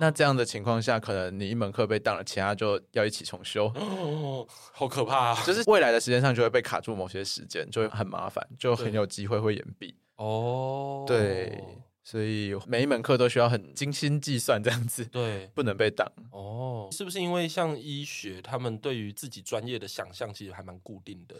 [0.00, 3.66] 那这样的情况下，可能你一门课被当了，其他就要一起重修。
[3.76, 5.44] 哦，好可怕啊！
[5.46, 9.94] 就是未来的时间上就会被卡住某些时间，就会很麻烦，就很有机会会延毕。
[10.16, 11.62] 哦，对，
[12.02, 16.10] 所以每一门课都需要很精心计算，这样子对，不能被挡。
[16.32, 21.36] 哦，是不是因为像医学，他们对于自己专业的想象其实还蛮固定的？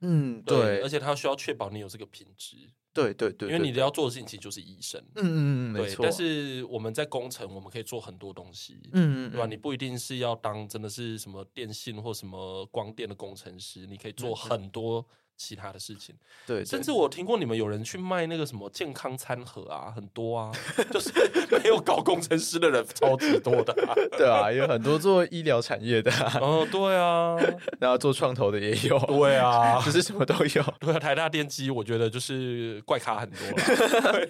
[0.00, 2.56] 嗯，对，对，而且他需要确保你有这个品质，
[2.92, 6.02] 对对对，因为你要做的事情其实就是医生，嗯嗯嗯，对，没错。
[6.02, 9.46] 但是我们在工程，我们可以做很多东西，嗯嗯，对吧？
[9.46, 15.06] 你不一定是要当真的是什么电信或什么光电的工程师，你可以做很多。
[15.36, 16.14] 其他的事情，
[16.46, 20.50] 对，甚至我听过你们有人去卖那个什么健康餐盒啊，很多啊，
[20.90, 21.10] 就是
[21.62, 27.36] 没有搞工程师的人超级多的，啊， 对啊，有很多做医疗产业的，啊，哦，对啊，
[27.78, 34.26] 然后做创投的也有， 对啊，就是什么都有，对啊，台大电机我觉得就是怪咖很多了，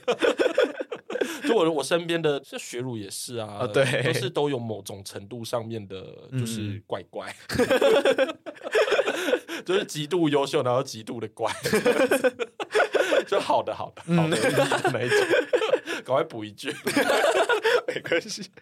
[1.47, 7.35] 就我我身边的这学儒也是啊，哦，对，都是都有某种程度上面的，就是怪怪。
[7.59, 8.37] 嗯
[9.67, 11.53] 就是极度优秀，然后极度的乖，
[13.29, 14.37] 就好的好的好的那
[15.03, 15.19] 一种，
[16.05, 16.75] 赶快补一句，
[17.87, 18.51] 没关系。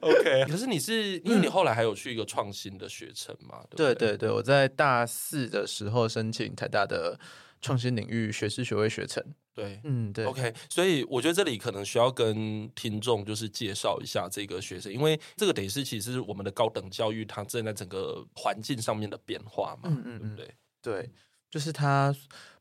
[0.00, 3.58] OK，可是你是因为你后来还有去一个创新的学程嘛？
[3.76, 7.18] 对对对，我在大四的时候申请台大的。
[7.62, 20.54] 创新领域学士学位学程，对，嗯，对，OK，所以我觉得这里可能需要跟听众就是介绍一下这个学生，因为这个等于是其实是我们的高等教育它正在整个环境上面的变化嘛，嗯嗯，对？
[20.82, 21.10] 对，
[21.48, 22.12] 就是他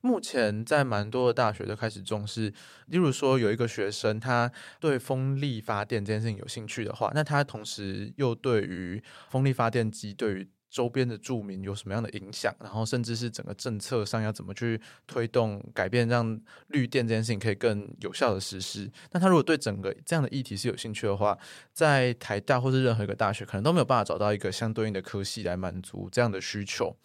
[0.01, 2.53] 目前在蛮多的大学都开始重视，
[2.85, 12.55] 例如说有一个学生他对风力发电这件事情有兴趣的话，那他同时又对于风力发电机对于周边的住民有什么样的影响？
[12.61, 18.89] 然后甚至是整个政策上要怎么去推动改变，让绿电这件事情可以更有效的实施。
[19.11, 21.37] 那他如果对整个这样的议题是有兴趣的话，
[21.73, 26.95] 在台大或是任何一个大学，可能都没有办法找到一个相对应的科系来满足这样的需求。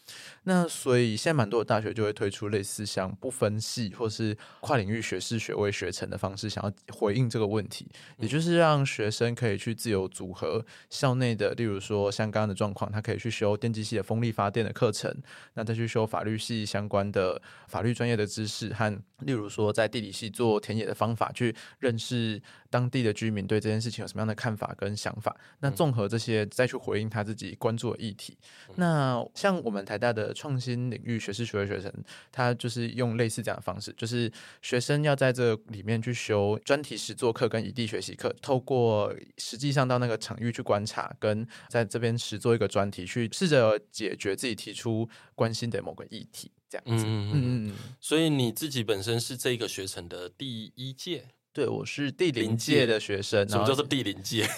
[0.45, 13.56] 那所以现在蛮多的大学就会推出类似像不分系或是跨领域学士学位学程的方式，想要回应这个问题，也就是让学生可以去自由组合校内的，例如说像刚刚的状况，他可以去修。
[13.57, 15.15] 电机系的风力发电的课程，
[15.55, 25.35] 那再去修法律系相关的法律专业的知识，和例如说在地理系做田野的方法，去认识当地的居民对这件事情有什么样的看法跟想法。
[25.61, 28.37] 那综合这些，再去回应他自己关注的议题。
[28.75, 31.93] 那像我们台大的创新领域学士学位学生，
[32.31, 43.29] 他就是用类似这样的方式，就是学生要在这里面去修专题实作课跟异地学习课，透过实际上到那个场域去观察，跟在这边实做一个专题去。
[43.33, 47.05] 试着解决自己提出关心的某个议题，这样子。
[47.07, 47.75] 嗯嗯嗯。
[48.01, 51.25] 所以你自己本身是这个学程的第一届？
[51.53, 53.49] 对，我是第零届的学生。
[53.49, 54.49] 什么叫做第零届？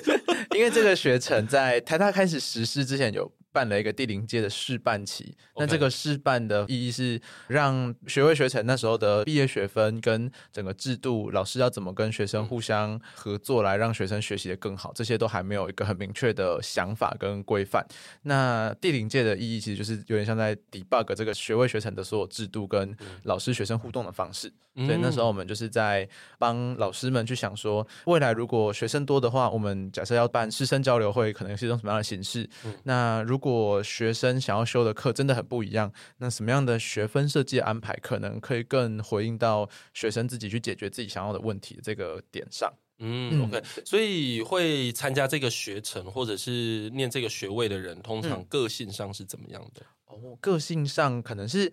[0.56, 3.32] 因为这个学程在台大开始实施之前有。
[3.54, 17.86] 办了一个第零届的试办期，那这个试办的意义是让学位学程那时候的毕业学分跟整个制度，老师要怎么跟学生互相合作来让学生学习的更好，这些都还没有一个很明确的想法跟规范。
[18.22, 24.52] 那第零届的意义其实就是有点像在 debug 这个学位学程的所有制度跟老师学生互动的方式。
[24.76, 32.48] 所以那时候我们就是在帮老师们去想说，未来如果学生多的话，我们假设要办师生交流会，可能是一种什么样的形式？
[32.82, 33.43] 那如果
[33.82, 42.72] 学生想要修的课真的很不一样，那什么样的学分设计安排可能可以更回应到学生自己去解决自己想要的问题这个点上？
[42.98, 49.82] 嗯，OK，所以会参加这个学程或者是念这个学位的人，通常个性上是怎么样的？
[50.10, 51.72] 嗯、哦，个性上可能是。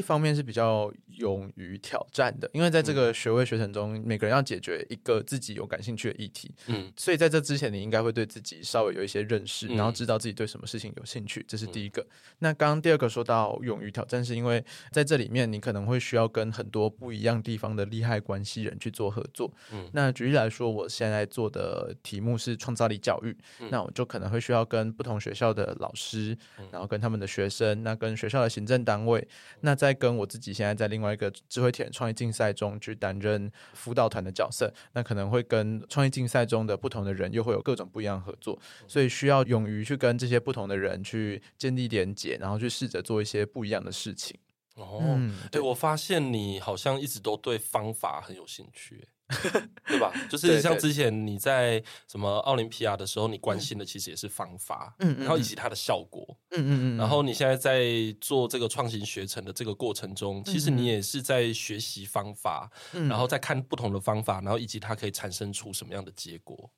[0.00, 12.00] 一方面是比较勇于挑战的，因为在这个学位学程中，嗯、每个人要解决一个自己有感兴趣的议题，嗯，所以在这之前，你应该会对自己稍微有一些认识，嗯、然后知道自己对什么事情有兴趣，这是第一个。
[12.00, 12.08] 嗯、
[12.38, 19.52] 那刚刚第二个说到勇于挑战，是因为在这里面，你可能会需要跟很多不一样地方的利害关系人去做合作。
[19.72, 26.34] 嗯，那举例来说，我现在做的题目是创造力教育，嗯、那我就可能会需要跟不同学校的老师，
[26.70, 29.26] 然后跟他们的学生，那跟学校的行政单位，
[29.62, 29.74] 那。
[29.80, 44.38] 在跟我自己现在在另外一个智慧铁人创业竞赛中去担任辅导团的角色，那可能会跟创业竞赛中的不同的人又会有各种不一样的合作，所以需要勇于去跟这些不同的人去建立连结，然后去试着做一些不一样的事情。
[44.76, 49.06] 哦，嗯、对，我发现你好像一直都对方法很有兴趣。
[49.86, 50.12] 对吧？
[50.28, 56.96] 就是像之前你在什么奥林匹亚的时候，你关心的其实也是方法，嗯，然后以及它的效果，嗯嗯嗯。
[56.96, 57.84] 然后你现在在
[58.20, 66.70] 做这个创新学程的这个过程中，其实你也是在学习方法，然后再看不同的方法，然后以及它可以产生出什么样的结果。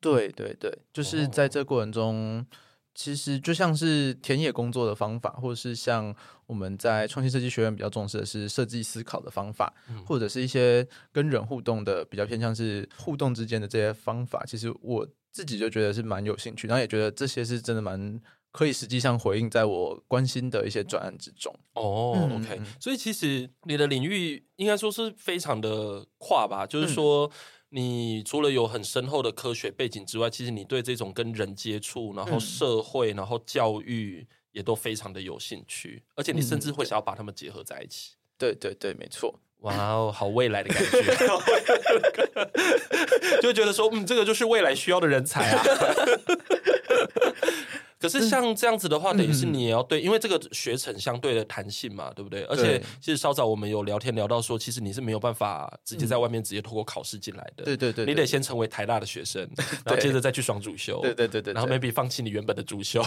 [0.00, 2.46] 对对对，就是在这个过程中。
[2.94, 6.14] 其实就像是田野工作的方法，或者是像
[6.46, 14.44] 我们在创新设计学院比较重视的是设计思考的方法，嗯、或者是一些跟人互动的比较偏向是互动之间的这些方法。
[14.46, 18.20] 其实我自己就觉得是蛮有兴趣，然后也觉得这些是真的蛮
[18.52, 21.52] 可以实际上回应在我关心的一些专案之中。
[21.72, 27.26] 哦、嗯、OK，所以其实你的领域应该说是非常的跨吧，就是说。
[27.26, 27.32] 嗯
[27.74, 38.12] 你除了有很深厚的科学背景之外，其实你对这种跟人接触，然后社会，然后教育也都非常的有兴趣，而且你甚至会想要把他们结合在一起。
[38.38, 39.40] 对对对，没错。
[39.62, 41.02] 哇哦，好未来的感觉，
[43.42, 45.64] 就觉得说，嗯，这个就是未来需要的人才啊。
[48.04, 52.42] 可是像这样子的话，等于是你也要对，因为这个学程相对的弹性嘛，对不对？
[52.44, 57.64] 而且其实稍早我们有聊天聊到说，其实你是没有办法直接在外面直接透过考试进来的。
[57.64, 59.48] 对对对，你得先成为台大的学生，
[59.86, 61.00] 然后接着再去双主修。
[61.00, 63.02] 对对对对，然后 maybe 放弃你原本的主修。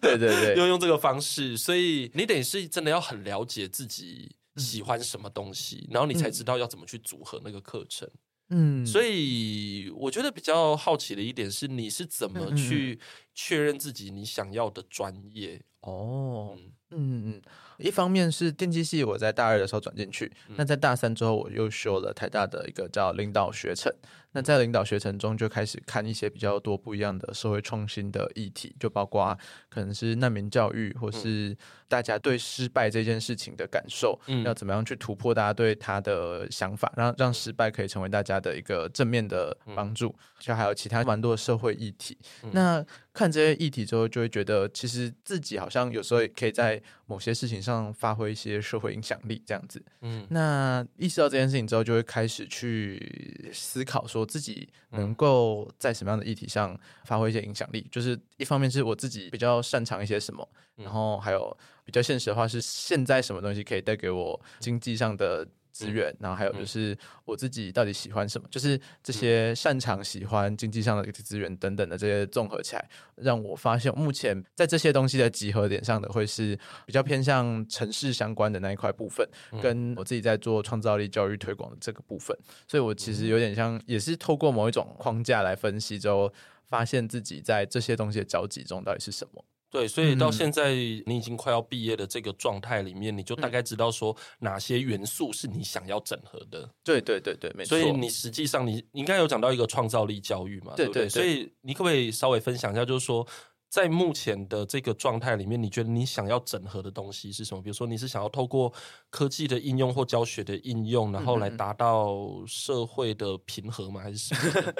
[0.00, 8.08] 对 对对，要 用这个方式，所以你等于是真的要很了解自己喜欢什么东西，然后你才知道要怎么去组合那个课程。
[8.54, 12.98] 嗯，所以我觉得比较好奇的一点是，你是怎么去
[13.34, 15.62] 确认自己你想要的专业？
[15.80, 17.42] 哦，嗯嗯嗯。
[17.78, 23.92] 一方面是电机系，我在大二的时候转进去，那在大三之后，我又修了台大的一个叫领导学程。
[24.34, 29.36] 那在领导学程中，就开始看一些比较多不一样的社会创新的议题，就包括
[29.68, 31.54] 可能是难民教育，或是
[31.86, 40.14] 大家对失败这件事情的感受，嗯，要怎么样去突破大家对他的想法，让让失败可以成为大家的一个正面的帮助。
[40.38, 42.16] 就还有其他蛮多的社会议题。
[42.52, 49.80] 那看这些议题之后，就会觉得其实自己好像有时候也可以在某些事情上发挥一些社会影响力，这样子。
[50.00, 54.26] 嗯，那意识到这件事情之后，就会开始去思考说。
[54.32, 65.46] 自己能够在什么样的议题上发挥一些影响力，就是一方面是我自己比较擅长一些什么，然后还有比较现实的话是现在什么东西可以带给我经济上的。
[65.72, 76.56] 资源，然后还有就是我自己到底喜欢什么，就是这些擅长、喜欢经济上的资源等等的这些综合起来，让我发现目前在这些东西的集合点上的会是
[76.86, 79.26] 比较偏向城市相关的那一块部分，
[79.62, 82.36] 跟我自己在做创造力教育推广的这个部分，
[82.68, 86.32] 所以我其实有点像也是透过某一种框架来分析之后，
[86.66, 89.44] 发现自己在这些东西的交集中到底是什么。
[89.72, 96.68] 对，所以到现在你已经快要毕业的这个状态里面，嗯、你就大概知道说哪些元素是你想要整合的。
[96.84, 97.78] 对对对对，没错。
[97.78, 101.04] 所以你实际上你应该有讲到一个创造力教育嘛，对不对？
[101.04, 103.26] 对对对，所以你可不可以稍微分享一下，就是说
[103.70, 107.62] 在目前的这个状态里面，你觉得你想要整合的东西是什么？
[107.62, 108.70] 比如说你是想要透过
[109.08, 114.02] 科技的应用或教学的应用，然后来达到社会的平和吗？
[114.02, 114.72] 还是什么？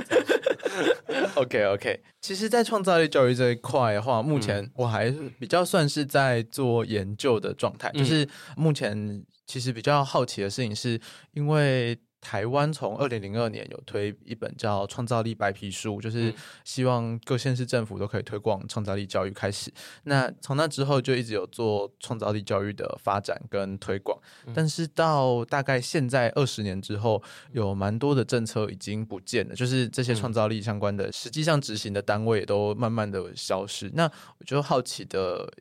[1.37, 7.91] OK OK，其实，在创造力教育这一块的话，目前我还比较算是在做研究的状态。
[7.95, 11.01] 嗯、就是目前其实比较好奇的事情，是
[11.33, 16.33] 因为台湾从二零零二年有推一本叫《创造力白皮书》，就是
[16.65, 19.71] 希望各县市政府都可以推广创造力教育开始。
[20.05, 24.17] 那从那之后就一直有做创造力教育的发展跟推广，
[24.55, 27.21] 但是到大概现在二十年之后，
[27.51, 33.91] 有蛮多的政策已经不见了，就是这些创造力相关的实际上执行的单位也都慢慢的消失。
[33.95, 35.53] 那我就好奇的。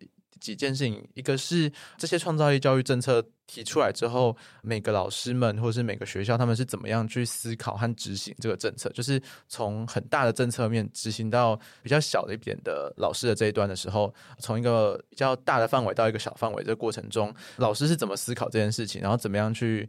[0.41, 8.89] 几件事情，一个是这些创造力教育政策提出来之后，每个老师们或者是每个学校，他们是怎么样去思考和执行这个政策？
[8.89, 19.87] 就是从很大的政策面执行到比较小的一点的老师的这一端的时候，从一个比较大的范围到一个小范围这个过程中，老师是怎么思考这件事情，然后怎么样去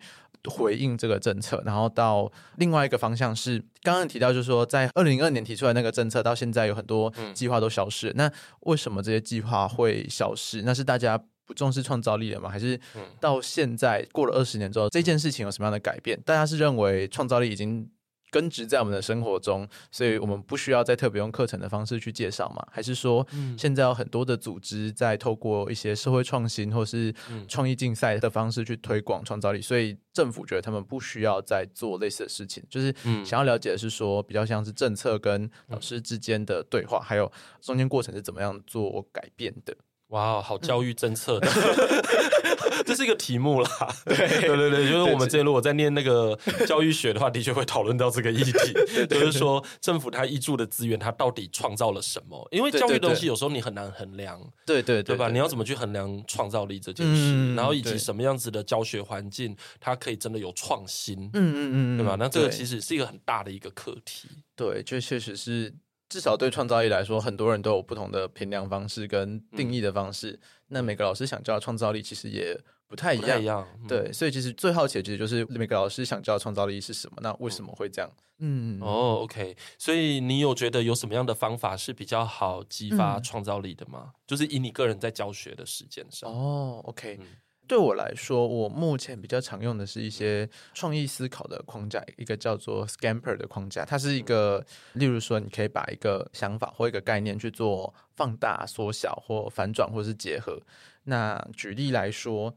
[0.51, 8.11] 回应这个政策，然后到另外一个方向是刚刚提到，就是说在二零零二年提出来那个政策，到现在有很多计划都消失。
[8.11, 10.62] 嗯、那为什么这些计划会消失？
[10.62, 11.16] 那是大家
[11.47, 12.49] 不重视创造力了吗？
[12.49, 12.78] 还是
[13.20, 16.20] 到现在过了二十年之后，这件事情有什么样的改变？
[16.24, 17.88] 大家是认为创造力已经
[18.33, 22.66] 根植在我们的生活中，所以我们不需要再特别用课程的方式去介绍嘛？
[22.72, 23.24] 还是说，
[23.59, 27.14] 现在有很多的组织在透过一些社会创新或是
[27.47, 32.64] 创意竞赛的方式去推广创造力，所以政府觉得他们不需要再做类似的事情。
[32.70, 37.30] 就是想要了解的是说，比较像是政策跟老师之间的对话，还有
[37.61, 39.76] 中间过程是怎么样做改变的。
[40.09, 42.41] 哇，wow, 好教育政策的，嗯、
[42.83, 43.70] 这是一个题目啦。
[44.05, 48.53] 对对对对，就是我们之前如果在念那个教育学的话，的确会讨论到这个议题
[49.09, 52.47] 就是说政府它挹注的资源，它到底创造了什么？
[52.51, 55.28] 因为教育东西有时候你很难衡量，对对对，对吧？
[55.28, 57.12] 你要怎么去衡量创造力这件事？
[57.14, 61.30] 嗯、然后以及什么样子的教学环境，它可以真的有创新？
[61.33, 62.16] 嗯嗯嗯，对吧？
[62.18, 64.28] 那这个其实是一个很大的一个课题。
[64.55, 65.72] 对，就确实是。
[66.13, 70.33] 至少对创造力来说，很多人都有不同的评量方式跟定义的方式。
[70.33, 72.55] 嗯、那每个老师想教的创造力其实也
[72.87, 73.41] 不太一样。
[73.41, 77.17] 一样嗯、对，所以其实最好奇的其实就是每个老师想教的创造力是什么？
[77.23, 78.11] 那为什么会这样？
[78.41, 79.57] 嗯，哦，OK。
[79.79, 84.03] 所以你有觉得有什么样的方法是比较好激发创造力的吗？
[84.09, 86.31] 嗯、就是以你个人在教学的时间上。
[86.31, 87.19] 哦，OK。
[87.63, 93.83] 嗯对我来说，我目前比较常用的是一些创意思考的框架，一个叫做 Scamper 的框架。
[93.83, 94.63] 它是一个，
[94.95, 100.61] 例如说，你可以把一个想法或一个概念去做放大、缩小或反转，或是结合。
[101.05, 102.55] 那举例来说，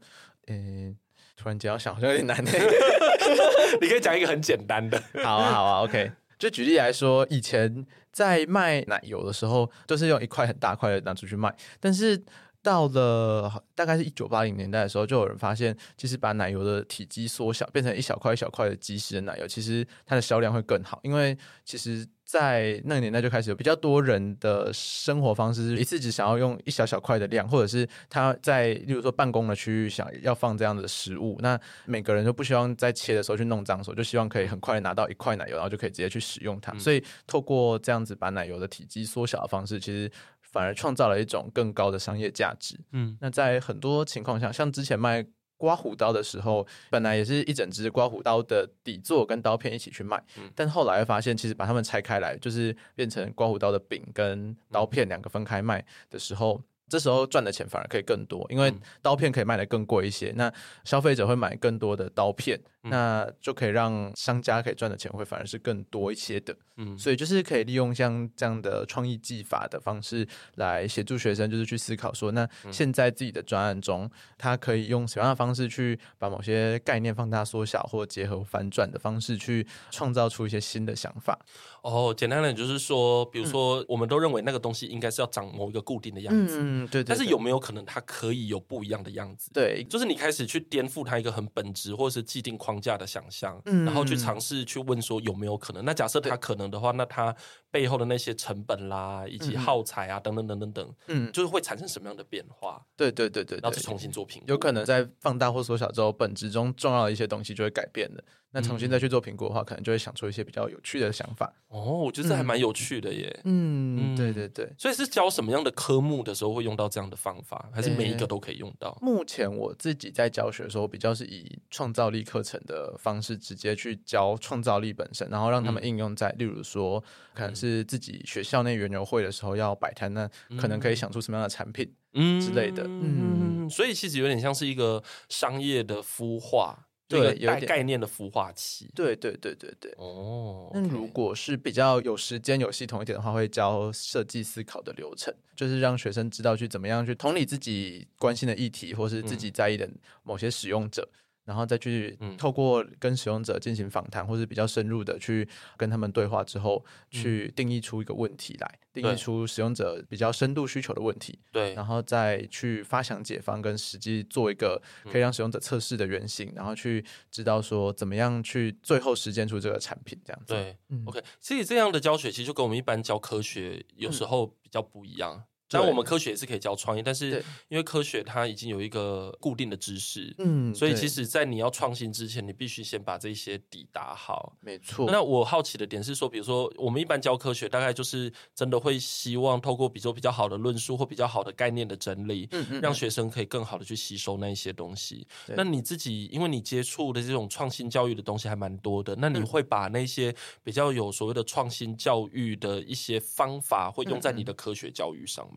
[0.48, 0.94] 嗯，
[1.34, 2.36] 突然间要想，好像有点难。
[3.80, 5.02] 你可以讲一个很简单的。
[5.24, 6.12] 好啊，好啊，OK。
[6.38, 12.22] 就举例来说，以前在卖奶油的时候，都是用一块很大块的拿出去卖，但是。
[12.66, 20.98] 到了大概是一九八零年代的时候，就有人发现，其实把奶油的体积缩小，变成一小块一小块的即食的奶油，其实它的销量会更好。
[21.04, 36.76] 因为其实，在那个年代就开始有比较多人的生活方式是一次只想要用一小小块的量，或者是他在例如说办公的区域想要放这样的食物，那每个人都不希望在切的时候去弄脏手，就希望可以很快拿到一块奶油，然后就可以直接去使用它。
[36.80, 40.10] 所以透过这样子把奶油的体积缩小的方式，其实。
[40.56, 42.80] 反而创造了一种更高的商业价值。
[42.92, 45.22] 嗯，那在很多情况下，像之前卖
[45.58, 56.62] 刮胡刀的时候，本来也是一整只刮胡刀的底座跟刀片一起去卖，嗯，但后来发现，其实把它们拆开来，就是变成刮胡刀的柄跟刀片两个分开卖的时候。
[56.88, 60.52] 这时候赚的钱反而可以更多，因为刀片可以卖得更贵一些，那
[60.84, 62.56] 消费者会买更多的刀片，
[62.90, 66.56] 那就可以让商家可以赚的钱会反而是更多一些的。
[66.78, 81.38] 嗯，所以就是可以利用像这样的创意技法的方式来协助学生，就是去思考说，那现在自己的专案中，他可以用什么样的方式去把某些概念放大、缩小，或结合反转的方式去创造出一些新的想法。
[81.82, 86.58] 哦，简单的就是说，比如说，我们都认为那个东西应该是要长某一个固定的样子。
[86.60, 87.02] 嗯嗯，对。
[87.04, 89.50] 但是有没有可能它可以有不一样的样子？
[89.54, 95.84] 对，就是你开始去颠覆它一个很本质或是既定框架的想象，嗯、然后去尝试去问说有没有可能？
[95.84, 97.34] 那假设它可能的话，那它
[97.70, 102.84] 背后的那些成本啦，以及耗材啊，等等等等等，嗯，就是会产生什么样的变化？
[102.96, 108.24] 对对对对，然后去重新做评估，有可能在放大或缩小之后，本质中重要的一些东西就会改变了。
[108.56, 111.52] 那重新再去做评估的话，可能就会想出一些比较有趣的想法。
[111.68, 113.40] 哦，我觉得这还蛮有趣的耶。
[113.44, 114.72] 嗯，嗯对对对。
[114.78, 118.88] 所以是教什么样的科目的时候会用到这样的方法，还是每一个都可以用到？
[118.92, 126.98] 欸，目前我自己在教学的时候，比较是以创造力课程的方式直接去教创造力本身，然后让他们应用在，嗯、例如说，
[127.34, 130.26] 可能是自己学校内园游会的时候要摆摊，那
[130.58, 132.84] 可能可以想出什么样的产品，嗯之类的。
[132.84, 136.85] 嗯，嗯，所以其实有点像是一个商业的孵化。
[137.08, 138.90] 对，有概念的孵化器。
[138.94, 139.94] 对对对对对。
[139.96, 140.70] 哦。
[140.74, 149.88] 那如果是比较有时间、有系统一点的话，会教设计思考的流程，就是让学生知道去怎么样去同理自己关心的议题，或是自己在意的
[150.24, 151.08] 某些使用者。
[151.12, 151.16] 嗯、
[151.46, 170.52] 然后再去透过跟使用者进行访谈，或是比较深入的去跟他们对话之后，去定义出一个问题来，定义出使用者比较深度需求的问题，对，然后再去发想解方，跟实际做一个可以让使用者测试的原型，然后去知道说怎么样去最后实践出这个产品，这样子。
[170.52, 175.44] 对，嗯，OK，所以这样的教学其实就跟我们一般教科学有时候比较不一样。
[175.68, 184.56] 当然，我们科学也是可以教创意，但是因为科学它已经有一个固定的知识，嗯，所以其实，在你要创新之前，你必须先把这些底打好。
[184.60, 185.10] 没错。
[185.10, 195.26] 那我好奇的点是说，比如说，我们一般教科学，大概就是真的会希望透过比如说比较好的论述或比较好的概念的整理，嗯嗯，让学生可以更好的去吸收那一些东西。
[195.48, 205.55] 那你自己，因为你接触的这种创新教育的东西还蛮多的，那你会把那些比较有所谓的创新教育的一些方法，会用在你的科学教育上吗？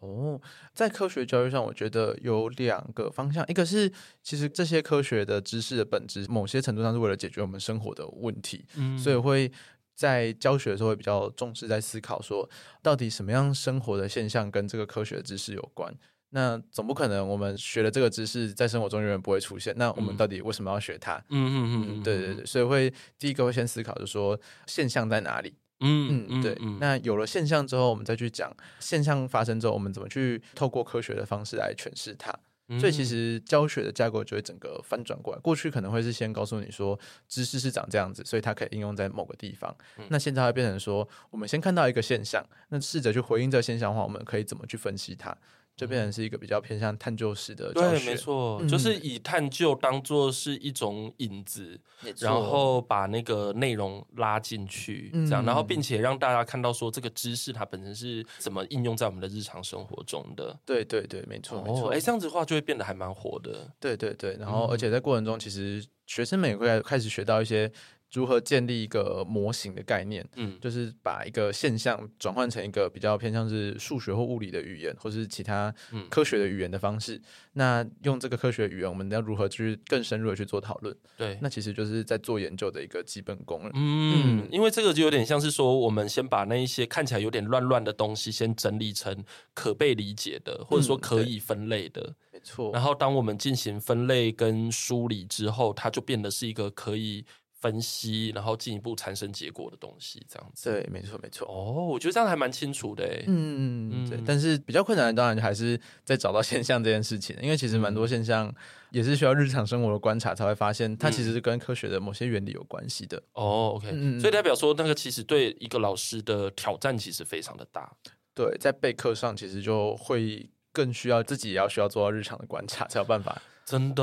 [0.00, 0.40] 哦，
[0.72, 3.92] 在科学教育上，我觉得有两个方向，一个是
[4.22, 9.52] 其实这些科学的知识的本质，某些程度上是为了解决我们生活的问题，嗯，所以会
[9.94, 12.48] 在教学的时候会比较重视在思考说，
[12.82, 15.94] 到底什么样生活的现象跟这个科学的知识有关？
[16.30, 21.16] 那总不可能我们学了这个知识在生活中永远不会出现，那我们到底为什么要学它？
[21.28, 25.52] 嗯嗯嗯，嗯，对对对，所以会第一个会先思考，就是说现象在哪里？
[25.80, 26.78] 嗯嗯，对嗯。
[26.80, 32.32] 那有了现象之后，我们再去讲现象发生之后，我们怎么去透过科学的方式来诠释它。
[32.68, 32.78] 嗯。
[32.78, 35.40] 所以其实教学的架构就会整个翻转过来。
[35.40, 39.74] 过去可能会是先告诉你说知识是长这样子，所以它可以应用在某个地方。
[39.98, 40.06] 嗯。
[40.10, 45.36] 那现在会变成说，我们先看到一个现象，那试着去回应这个现象的话，我们可以怎么去分析它？
[45.80, 51.80] 就变成是一个比较偏向探究式的教学，对，没错，嗯、就是以探究当做是一种引子，
[52.18, 60.54] 然后把那个内容拉进去，这样，然后并且让大家看到说这个知识它本身是怎么应用在我们的日常生活中的。
[60.66, 61.88] 对对对，没错没错。
[61.88, 63.66] 哎、哦，这样子的话就会变得还蛮火的。
[63.80, 67.72] 对对对，然后而且在过程中，其实学生们也会开始学到一些。
[68.12, 70.26] 如何建立一个模型的概念？
[70.36, 75.72] 嗯，就是把一个现象转换成一个比较偏向是数学或物理的语言，或是其他
[76.08, 77.16] 科学的语言的方式。
[77.16, 80.96] 嗯、那用这个科学语言，我们要如何去更深入的去做讨论？
[81.16, 83.70] 对，那其实就是在做研究的一个基本功了。
[83.74, 92.02] 嗯，因为这个就有点像是说，我们先把那一些看起来有点乱乱的东西，先整理成可被理解的，或者说可以分类的。
[92.02, 92.72] 嗯、没错。
[92.72, 97.24] 然后当我们进行分类跟梳理之后，它就变得是一个可以。
[97.60, 100.70] 分析，然后进一步产生结果的东西，这样子。
[100.70, 101.46] 对，没错，没错。
[101.46, 103.04] 哦，我觉得这样还蛮清楚的。
[103.26, 104.18] 嗯嗯，对。
[104.26, 108.52] 但是比较困难的，当然还是在找到现象这件事情，因为其实蛮多现象
[108.90, 113.22] 也是需要日常生活的观察才会发现，它其实是跟科学的某些原理有关系的。
[113.34, 113.90] 哦，OK。
[114.18, 117.92] 所以代表说，那个其实对一个老师的挑战其实非常的大。
[118.34, 123.42] 对，在备课上其实就会更需要自己也要需要做到日常的观察，才有办法。
[123.70, 124.02] 真的，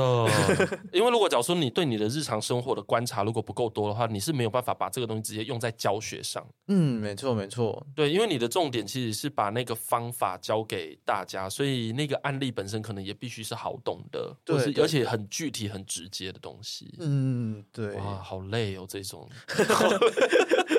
[0.92, 6.42] 因为如果假如说你对你的日常生活的观察如果不够多的话，你是没有办法把这个东西直接用在教学上。
[6.68, 16.94] 嗯，没错没错，对，因为你的重点其实是把那个方法教给大家，所以那个案例本身可能也必须是好懂的，对，而且很具体、很直接的东西。
[17.00, 19.28] 嗯，对，哇，好累哦，这种。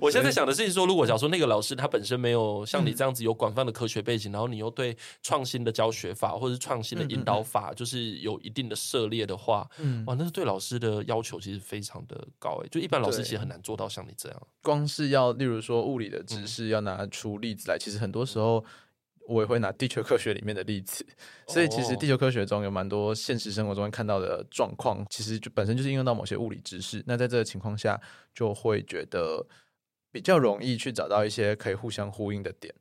[0.00, 14.42] 我现在想的是说，如果假如说那个老师他本身没有像你这样子有广泛的科学背景，然后你又对创新的教学法或者是创新的引导法，就是有一定的涉猎的话，嗯，哇，那是对老师的要求其实非常的高诶，就一般老师其实很难做到像你这样。
[14.62, 18.64] 光是要例如说物理的知识要拿出例子来，其实很多时候
[19.28, 21.06] 我也会拿地球科学里面的例子，
[21.48, 27.02] 所以其实地球科学中有蛮多现实生活中看到的状况，其实就本身就是应用到某些物理知识。
[27.06, 28.00] 那在这个情况下，
[28.34, 29.46] 就会觉得。
[30.16, 32.74] 比较容易去找到一些可以互相呼应的点。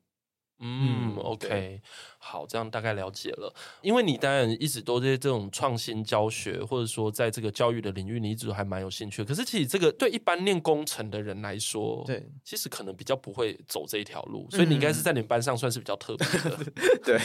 [0.59, 1.81] 嗯，OK，
[2.17, 3.53] 好，这样大概了解了。
[3.81, 9.23] 因为你当然一直都在这种创新教学，或者说在这个教育的领域，你一直都还蛮有兴趣。
[9.23, 14.47] 可是其实这个对一般念工程的人来说，对，其实可能比较不会走这一条路。
[14.49, 17.19] 所以你应该是在你们班上算是比较特别的， 嗯、对，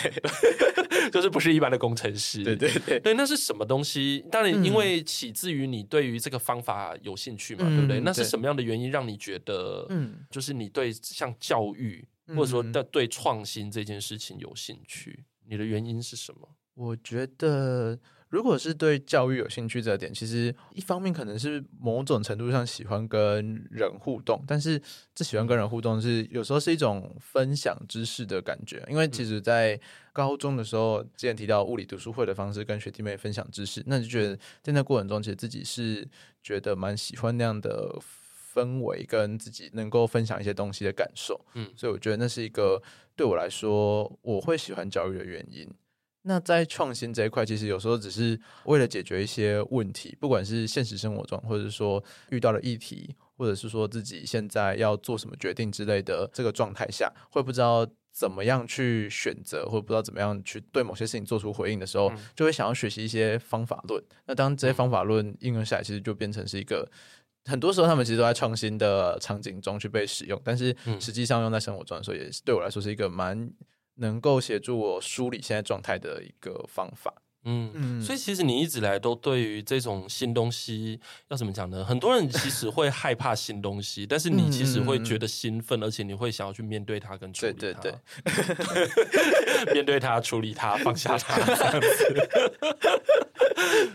[1.10, 2.42] 就是不是一般的工程师。
[2.42, 4.24] 对对对，对，那是什么东西？
[4.30, 8.00] 当然，因为起自于你对于这个方法有兴趣嘛，嗯、对不对？
[8.00, 12.04] 那是什么样的原因让你觉得，嗯，就是你对像教育？
[12.36, 16.56] 或者说，对对创新这件事情有兴趣，你的原因是什么？
[16.74, 24.80] 我觉得，如果是对教育有兴趣这点，其实一方面可能是某种程度上喜欢跟人互动，但是
[25.14, 28.82] 这喜欢跟人互动是有时候是一种分享知识的感觉。
[28.88, 29.78] 因为其实，在
[30.12, 36.08] 高中的时候，之前提到物理读书会的方式跟学弟妹分享知识，那就觉得在那过程中，其实自己是
[36.42, 37.98] 觉得蛮喜欢那样的。
[38.54, 42.82] 氛围跟自己能够分享一些东西的感受，嗯，所以我觉得那是一个
[43.14, 45.68] 对我来说我会喜欢教育的原因。
[46.22, 64.04] 那在创新这一块，其实有时候只是为了解决一些问题，不管是现实生活中，或者是说遇到了议题，或者是说自己现在要做什么决定之类的这个状态下，会不知道怎么样去选择，或者不知道怎么样去对某些事情做出回应的时候，就会想要学习一些方法论。
[64.26, 66.86] 那当这些方法论应用下来，其实就变成是一个
[67.44, 73.50] 很多时候他们其实都在创新的场景中去被使用，但是实际上用在生活中的时候，也对我来说是一个蛮。
[73.96, 77.12] 能够协助我梳理现在状态的一个方法，
[77.44, 81.84] 嗯嗯，所以其实你一直来都对于这种新东西要怎么讲呢？
[81.84, 87.94] 很多人其实会害怕新东西，但是你其实会觉得兴奋，而且你会想要去面对它跟处理它，对对
[89.66, 91.36] 对， 面对它、处理它、放下它。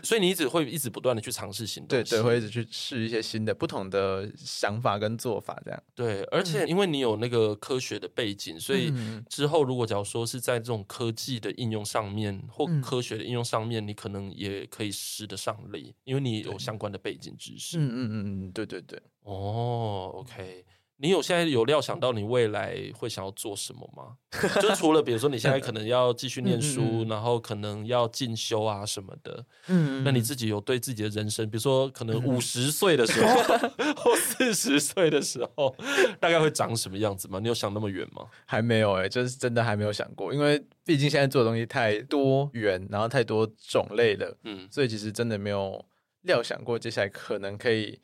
[0.03, 5.83] 所以你一直会一直不断的去尝试新的，对对，会一直去试一些新的、不同的想法跟做法，这样。
[5.93, 8.93] 对，而且因为你有那个科学的背景，所以
[9.29, 17.77] 之后如果假如说是在这种科技的应用上面或科学的应用上面，你可能也可以施得上力，因为你有相关的背景知识。
[17.77, 19.01] 嗯嗯嗯嗯，对对对。
[19.23, 20.63] 哦，OK。
[20.97, 24.15] 你有现在有料想到你未来会想要做什么吗？
[24.61, 33.29] 就除了比如说你现在可能要继续念书，嗯嗯嗯，然后可能要进修啊什么的，嗯，嗯，那你自己有对自己的人生，比如说可能五十岁的时候、
[33.77, 35.75] 嗯、或四十岁的时候，
[36.19, 37.39] 大概会长什么样子吗？
[37.39, 38.25] 你有想那么远吗？
[38.45, 45.85] 还没有哎、欸，就是真的还没有想过，因为毕竟现在做的东西太多元，然后太多种类了，嗯，所以其实真的没有
[46.21, 47.99] 料想过接下来可能可以。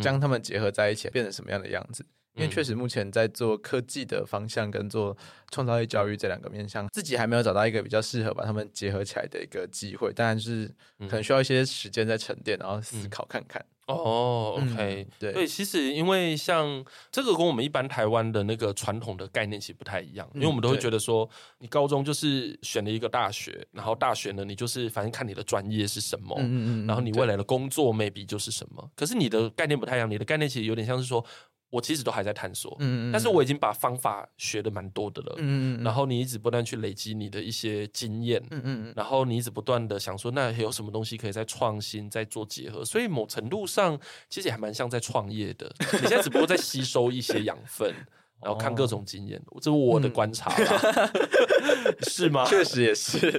[0.00, 2.06] 将它们结合在一起，变成什么样的样子？
[2.34, 5.14] 因为确实目前在做科技的方向跟做
[5.50, 10.10] 创造力教育这两个面向，自己还没有找到一个比较适合把它们结合起来的一个机会。
[10.14, 10.66] 当然是
[11.00, 13.62] 可能需要一些时间在沉淀，然后思考看看。
[13.86, 21.28] 哦，OK，嗯，对，对，其实因为像这个跟我们一般台湾的那个传统的概念其实不太一样，因为我们都会觉得说，
[21.58, 28.90] 你高中就是选了一个大学，然后大学呢，你就是反正看你的专业是什么，嗯嗯，然后你未来的工作 maybe 就是什么。
[28.94, 31.24] 可是你的概念不太一样，你的概念其实有点像是说。
[31.72, 43.98] 我其实都还在探索，嗯，但是我已经把方法学的蛮多的了，嗯，嗯然后你一直不断去累积你的一些经验，嗯嗯，然后你一直不断的想说，那有什么东西可以再创新、再做结合，所以某程度上
[44.28, 45.74] 其实也还蛮像在创业的。
[45.94, 47.90] 你现在只不过在吸收一些养分，
[48.44, 51.10] 然后看各种经验，这是我的观察吧
[52.06, 52.44] 是吗？
[52.44, 53.32] 确实也是，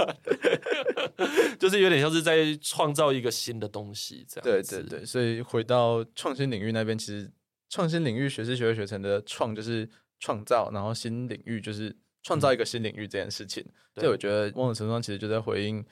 [1.60, 4.44] 就是有点像是在创造一个新的东西，这样。
[4.44, 7.30] 对对对，所以回到创新领域那边，其实。
[7.74, 13.66] 创新领域学士学会学成的创就是创造，然后新领域就是创造一个新领域这件事情。
[13.96, 15.84] 所以我觉得某种程度上其实就在回应。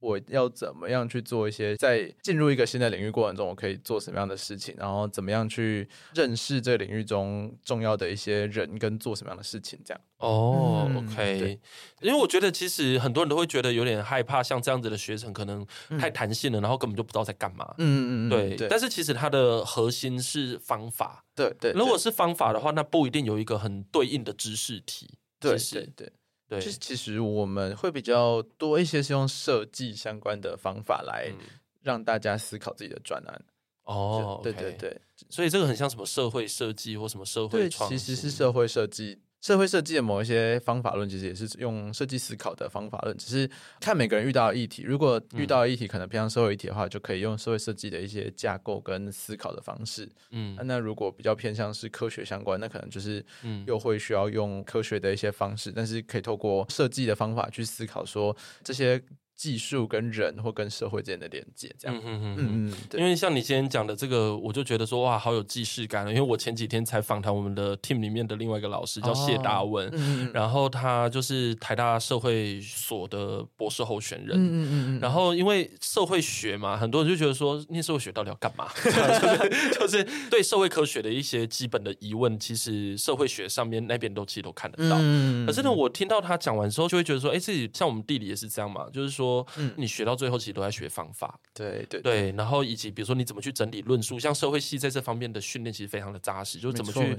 [0.00, 10.00] 我要怎么样去做一些，在进入一个新的领域过程中，我可以做什么样的事情，然后怎么样去认识这个领域中重要的一些人跟做什么样的事情，这样。
[10.18, 11.58] 哦、oh，OK，
[12.00, 15.66] 因为我觉得其实很多人都会觉得有点害怕，像这样子的学生可能
[15.98, 17.74] 太弹性了，嗯、然后根本就不知道在干嘛。
[17.78, 18.56] 嗯嗯嗯，对。
[18.56, 21.24] 对，但是其实它的核心是方法。
[21.34, 21.78] 对对，对。
[21.78, 25.14] 如果是方法的话，那不一定有一个很对应的知识体。
[25.38, 26.12] 对对对。
[26.50, 31.32] 对，其实其实我们会比较多一些是用设计相关的方法来
[31.80, 33.44] 让大家思考自己的专案。
[33.84, 39.20] 哦，对对对，所以这个很像什么社会设计或什么社会创，对，其实是社会设计。
[39.40, 44.82] 社会设计的某一些方法论，其实也是用设计思考的方法论，只是看每个人遇到的议题。
[44.82, 50.08] 如果遇到的议题可能偏向社会议题的话，就可以用社会设计的一些架构跟思考的方式。
[50.30, 53.24] 嗯，那如果比较偏向是科学相关，那可能就是
[53.66, 59.02] 又会需要用科学的一些方式，但是可以透过设计的方法去思考说这些。
[59.40, 66.10] 技术跟人或跟社会之间的连接，这样，嗯嗯嗯嗯，因为像你今天讲的这个，我就觉得说哇，好有既视感了。
[66.12, 74.68] 因为我前几天才访谈我们的 team 里面的另外一个老师，叫谢达文，哦嗯、然后他就是台大社会所的博士候选人，嗯嗯
[74.98, 78.68] 嗯，然后因为社会学嘛，很多人就觉得说，念社会学到底要干嘛？
[78.84, 84.98] 就是就是对社会科学的一些基本的疑问，其实社会学上面那边都其实都看得到。
[85.00, 89.29] 嗯，可是呢，我听到他讲完之后，就会觉得说，哎，自己像我们地理也是这样嘛，就是说。
[89.30, 97.16] 说，嗯，你学到最后其实都在学方法，对对对，然后以及比如说你怎么去整理论述，像社会系在这方面的训练其实非常的扎实，就是怎么去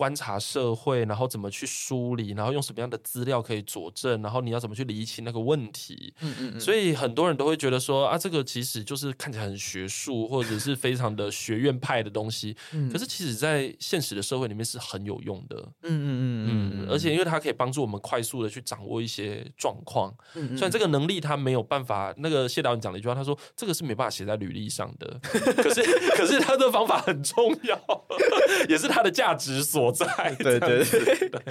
[0.00, 21.50] 观察社会，然后怎么去梳理，然后用什么样的资料可以佐证，然后你要怎么去理清那个问题，嗯嗯嗯，所以很多人都会觉得说啊，这个其实就是看起来很学术或者是非常的学院派的东西， 嗯，可是其实在现实的社会里面是很有用的，嗯嗯嗯嗯，而且因为它可以帮助我们快速的去掌握一些状况，嗯，虽然这个能力它没。
[21.50, 25.18] 没有办法，那个谢导演讲了一句话，他说：“这个是没办法写在履历上的，
[25.60, 25.82] 可是
[26.16, 28.04] 可是他的方法很重要，
[28.70, 30.06] 也是他的价值所在。”
[30.38, 31.42] 对对对，对，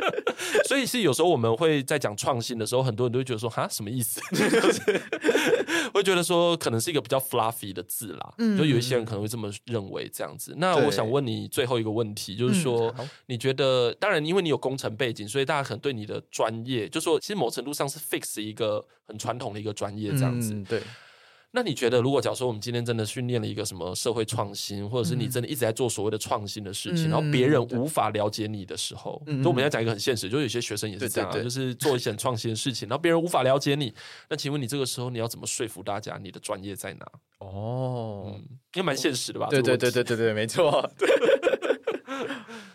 [0.66, 4.20] 所以是有时候我们会在讲创新的时候，很多人都会觉得说，哈，什么意思？
[4.30, 5.00] 就是
[5.92, 8.34] 会觉得说，可能是一个比较 fluffy 的字啦。
[8.38, 10.54] 嗯，就有一些人可能会这么认为这样子。
[10.58, 12.94] 那我想问你最后一个问题，就是说，
[13.26, 20.54] 你觉得，当然，因为你有工程背景，所以大家可能对你的专业，就说，其实某程度上是 fix 一个很传统的一个专业这样子。
[20.68, 20.80] 对。
[21.52, 33.92] 那你觉得，如果假如说我们今天真的训练了一个什么社会创新，或者是你真的一直在做所谓的创新的事情，嗯、然后别人无法了解你的时候，嗯、就我们要讲一个很现实，就有些学生也是这样、啊，对对对，就是做一些很创新的事情，然后别人无法了解你，
[34.28, 37.06] 那请问你这个时候你要怎么说服大家你的专业在哪？
[37.38, 38.44] 哦，嗯，
[38.74, 39.48] 也蛮现实的吧？
[39.50, 40.88] 对对对对对对，没错。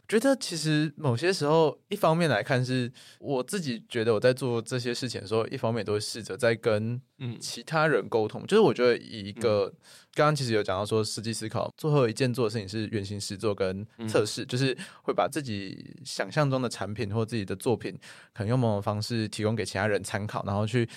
[0.08, 7.02] 觉得其实某些时候，一方面来看是我自己觉得我在做这些事情的时候，一方面都会试着在跟
[7.40, 8.42] 其他人沟通。
[8.42, 9.68] 嗯、就是我觉得以一个
[10.14, 17.92] 刚刚、嗯、其实有讲到说，实际思考最后一件做的事情是原型实作跟测试，嗯、就是会把自己想象中的产品或自己的作品，
[18.34, 20.88] 可能用某种方式提供给其他人参考，然后去。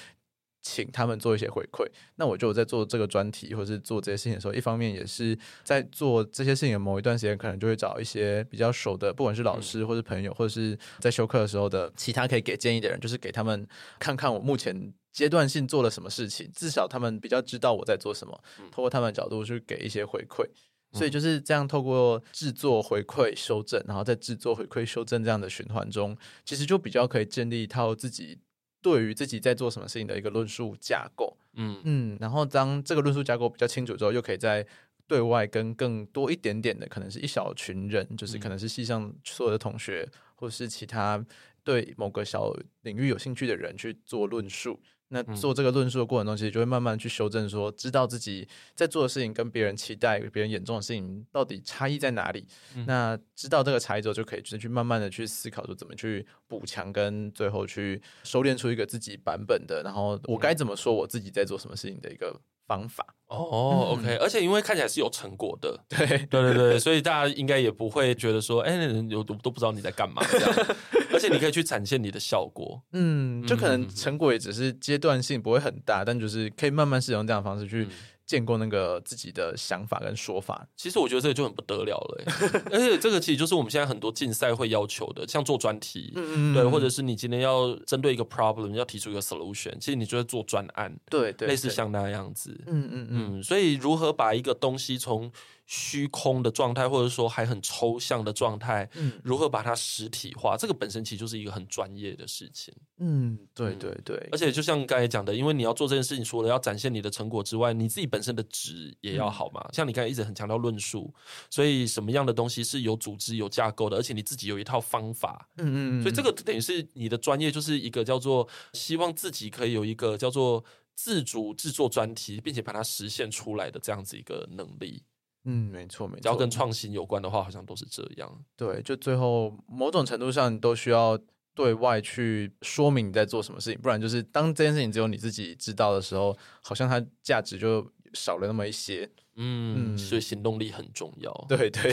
[0.70, 1.82] 请他们做一些回馈，
[2.16, 13.66] 那我就在做这个专题或是做这些事情的时候，一方面也是在做这些事情的某一段时间，可能就会找一些比较熟的，不管是老师或是朋友，或者是在修课的时候的其他可以给建议的人，就是给他们
[13.98, 18.38] 看看我目前阶段性做了什么事情，至少他们比较知道我在做什么，
[18.70, 20.44] 透过他们的角度去给一些回馈，
[20.92, 26.14] 所以就是这样透过制作回馈修正，然后在制作回馈修正这样的循环中，
[26.44, 28.38] 其实就比较可以建立一套自己。
[28.80, 34.66] 对于自己在做什么事情的一个论述架构，嗯嗯，然后当这个论述架构比较清楚之后，又可以在
[35.06, 41.24] 对外跟更多一点点的，可能是一小群人，就是可能是系上所有的同学，或是其他
[41.64, 42.52] 对某个小
[42.82, 44.80] 领域有兴趣的人去做论述。
[45.10, 52.46] 那做这个论述的过程中，其实就会慢慢去修正说，说知道自己在做的事情跟别人期待、别人眼中的事情到底差异在哪里。
[52.76, 63.06] 嗯、那知道这个差异之后，就可以去慢慢的去思考说怎么去补强，跟最后去收敛出一个自己版本的，然后我该怎么说我自己在做什么事情的一个方法。
[63.28, 68.76] 哦，OK，而且因为看起来是有成果的，对对对对，所以大家应该也不会觉得说，哎，
[69.10, 70.76] 都都不知道你在干嘛这样。
[71.18, 77.86] 而且你可以去展现你的效果， 嗯，就可能成果也只是阶段性，不会很大，但就是可以慢慢使用这样的方式去
[78.24, 80.68] 建构那个自己的想法跟说法。
[80.76, 82.24] 其实我觉得这个就很不得了了，
[82.70, 93.08] 而且这个其实就是我们现在很多竞赛会要求的，像做专题，嗯嗯，对，或者是你今天要针对一个 problem 要提出一个 solution，其实你就在做专案，对对，类似像那样子，嗯嗯。
[93.10, 95.32] 嗯，所以如何把一个东西从
[95.70, 100.56] 虚空的状态，或者说还很抽象的状态，嗯，如何把它实体化？
[100.56, 102.74] 这个本身其实就是一个很专业的事情。
[102.96, 104.16] 嗯，对对对。
[104.32, 109.60] 而且就像刚才讲的，因为你要做这件事情，除了要展现你的成果之外，你自己本身的值也要好嘛。
[109.68, 111.12] 嗯、像你刚才一直很强调论述，
[111.50, 115.46] 所以什么样的东西是有组织、有架构的，而且你自己有一套方法。
[115.58, 116.02] 嗯嗯。
[116.02, 120.64] 所以这个等于是你的专业，就是一个叫做希望自己可以有一个叫做
[120.94, 125.02] 自主制作专题，并且把它实现出来的这样子一个能力。
[125.50, 126.20] 嗯，没错，没错。
[126.20, 128.44] 只要跟创新有关的话，好像都是这样。
[128.54, 131.18] 对，就最后某种程度上，你都需要
[131.54, 139.10] 对外去说明你在做什么事情，不然就是当这件事情只有你自己知道的时候，好像它价值就少了那么一些。
[139.38, 141.32] 嗯，所以行动力很重要。
[141.48, 141.92] 对对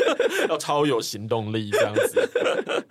[0.48, 2.28] 要超有行动力这样子。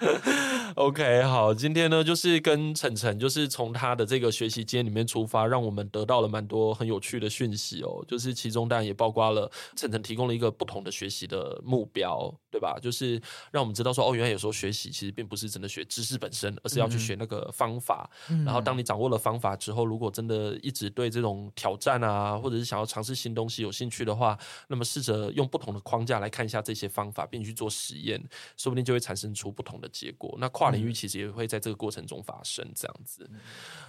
[0.76, 8.06] OK，好，今天呢就是跟晨晨，就是从他的这个学习经验里面出发，让我们得到了蛮多很有趣的讯息哦。
[8.08, 12.78] 就是其中当然也包括了晨晨提供了一个不同的学习的目标，对吧？
[12.80, 13.20] 就是
[13.52, 18.08] 让我们知道说，哦，原来有时候学习其实并不是真的学知识本身，而是要去学那个方法。
[18.30, 28.22] 嗯、然后当你掌握了方法之后，如果真的一直对这种挑战啊，或者是想要尝试新东西有兴趣的话，那么试着用不同的框架来看一下这些方法，并去做实验，
[28.56, 30.36] 说不定就会产生出不同的结果。
[30.40, 33.30] 那跨领域其实也会在这个过程中发生，这样子。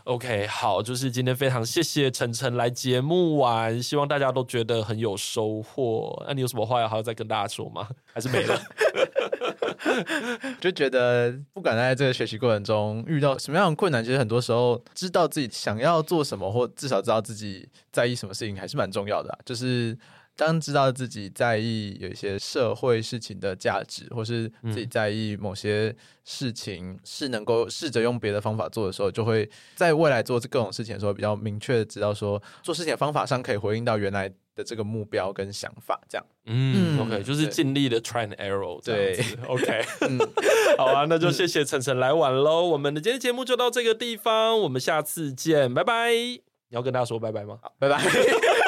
[0.04, 6.24] OK，好，就是今天非常谢谢晨晨来节目玩，希望大家都觉得很有收获。
[6.26, 7.88] 那你有什么话要还要再跟大家说吗？
[8.12, 8.60] 还是没了？
[10.60, 19.38] 就觉得不管在这个学习过程中遇到什么样的困难，其实很多时候知道自己想要做什么，或至少知道自己在意什么事情，还是蛮重要的啊。
[19.44, 19.87] 就是。
[20.36, 25.92] 当知道自己在意有一些社会事情的价值，或是自己在意某些
[26.24, 36.00] 事情是能够试着用别的方法做的时候，就会在未来做各种事情的时候比较明确的知道说，做事情的方法上可以回应到原来的这个目标跟想法。
[36.08, 38.80] 这样，嗯，OK，就是尽力的 try and error。
[38.84, 39.18] 对
[39.48, 40.18] ，OK， 嗯，
[40.78, 42.64] 好啊，那就谢谢晨晨来晚喽。
[42.64, 46.12] 我们的今天节目就到这个地方，我们下次见，拜拜。
[46.12, 47.58] 你要跟大家说拜拜吗？
[47.60, 47.98] 好，拜拜。